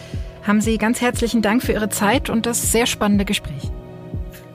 haben 0.47 0.61
Sie 0.61 0.79
ganz 0.79 1.01
herzlichen 1.01 1.43
Dank 1.43 1.63
für 1.63 1.73
Ihre 1.73 1.89
Zeit 1.89 2.31
und 2.31 2.47
das 2.47 2.71
sehr 2.71 2.87
spannende 2.87 3.25
Gespräch. 3.25 3.71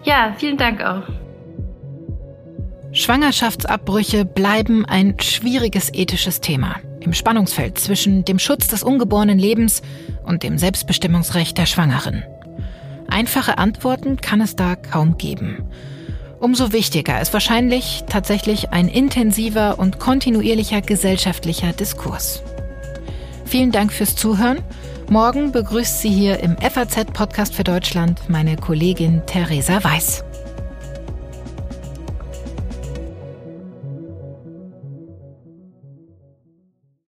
Ja, 0.03 0.33
vielen 0.37 0.57
Dank 0.57 0.81
auch. 0.81 1.03
Schwangerschaftsabbrüche 2.91 4.25
bleiben 4.25 4.85
ein 4.85 5.15
schwieriges 5.19 5.93
ethisches 5.93 6.41
Thema 6.41 6.77
im 7.01 7.13
Spannungsfeld 7.13 7.77
zwischen 7.77 8.25
dem 8.25 8.39
Schutz 8.39 8.67
des 8.67 8.83
ungeborenen 8.83 9.39
Lebens 9.39 9.81
und 10.23 10.43
dem 10.43 10.57
Selbstbestimmungsrecht 10.57 11.57
der 11.57 11.65
Schwangeren. 11.65 12.23
Einfache 13.07 13.57
Antworten 13.57 14.17
kann 14.17 14.41
es 14.41 14.55
da 14.55 14.75
kaum 14.75 15.17
geben. 15.17 15.63
Umso 16.39 16.71
wichtiger 16.71 17.21
ist 17.21 17.33
wahrscheinlich 17.33 18.03
tatsächlich 18.07 18.71
ein 18.71 18.87
intensiver 18.87 19.77
und 19.77 19.99
kontinuierlicher 19.99 20.81
gesellschaftlicher 20.81 21.73
Diskurs. 21.73 22.43
Vielen 23.45 23.71
Dank 23.71 23.91
fürs 23.91 24.15
Zuhören 24.15 24.59
Morgen 25.09 25.51
begrüßt 25.51 26.01
sie 26.01 26.09
hier 26.09 26.39
im 26.41 26.55
FAZ-Podcast 26.57 27.55
für 27.55 27.63
Deutschland 27.63 28.29
meine 28.29 28.57
Kollegin 28.57 29.23
Theresa 29.25 29.83
Weiß. 29.83 30.23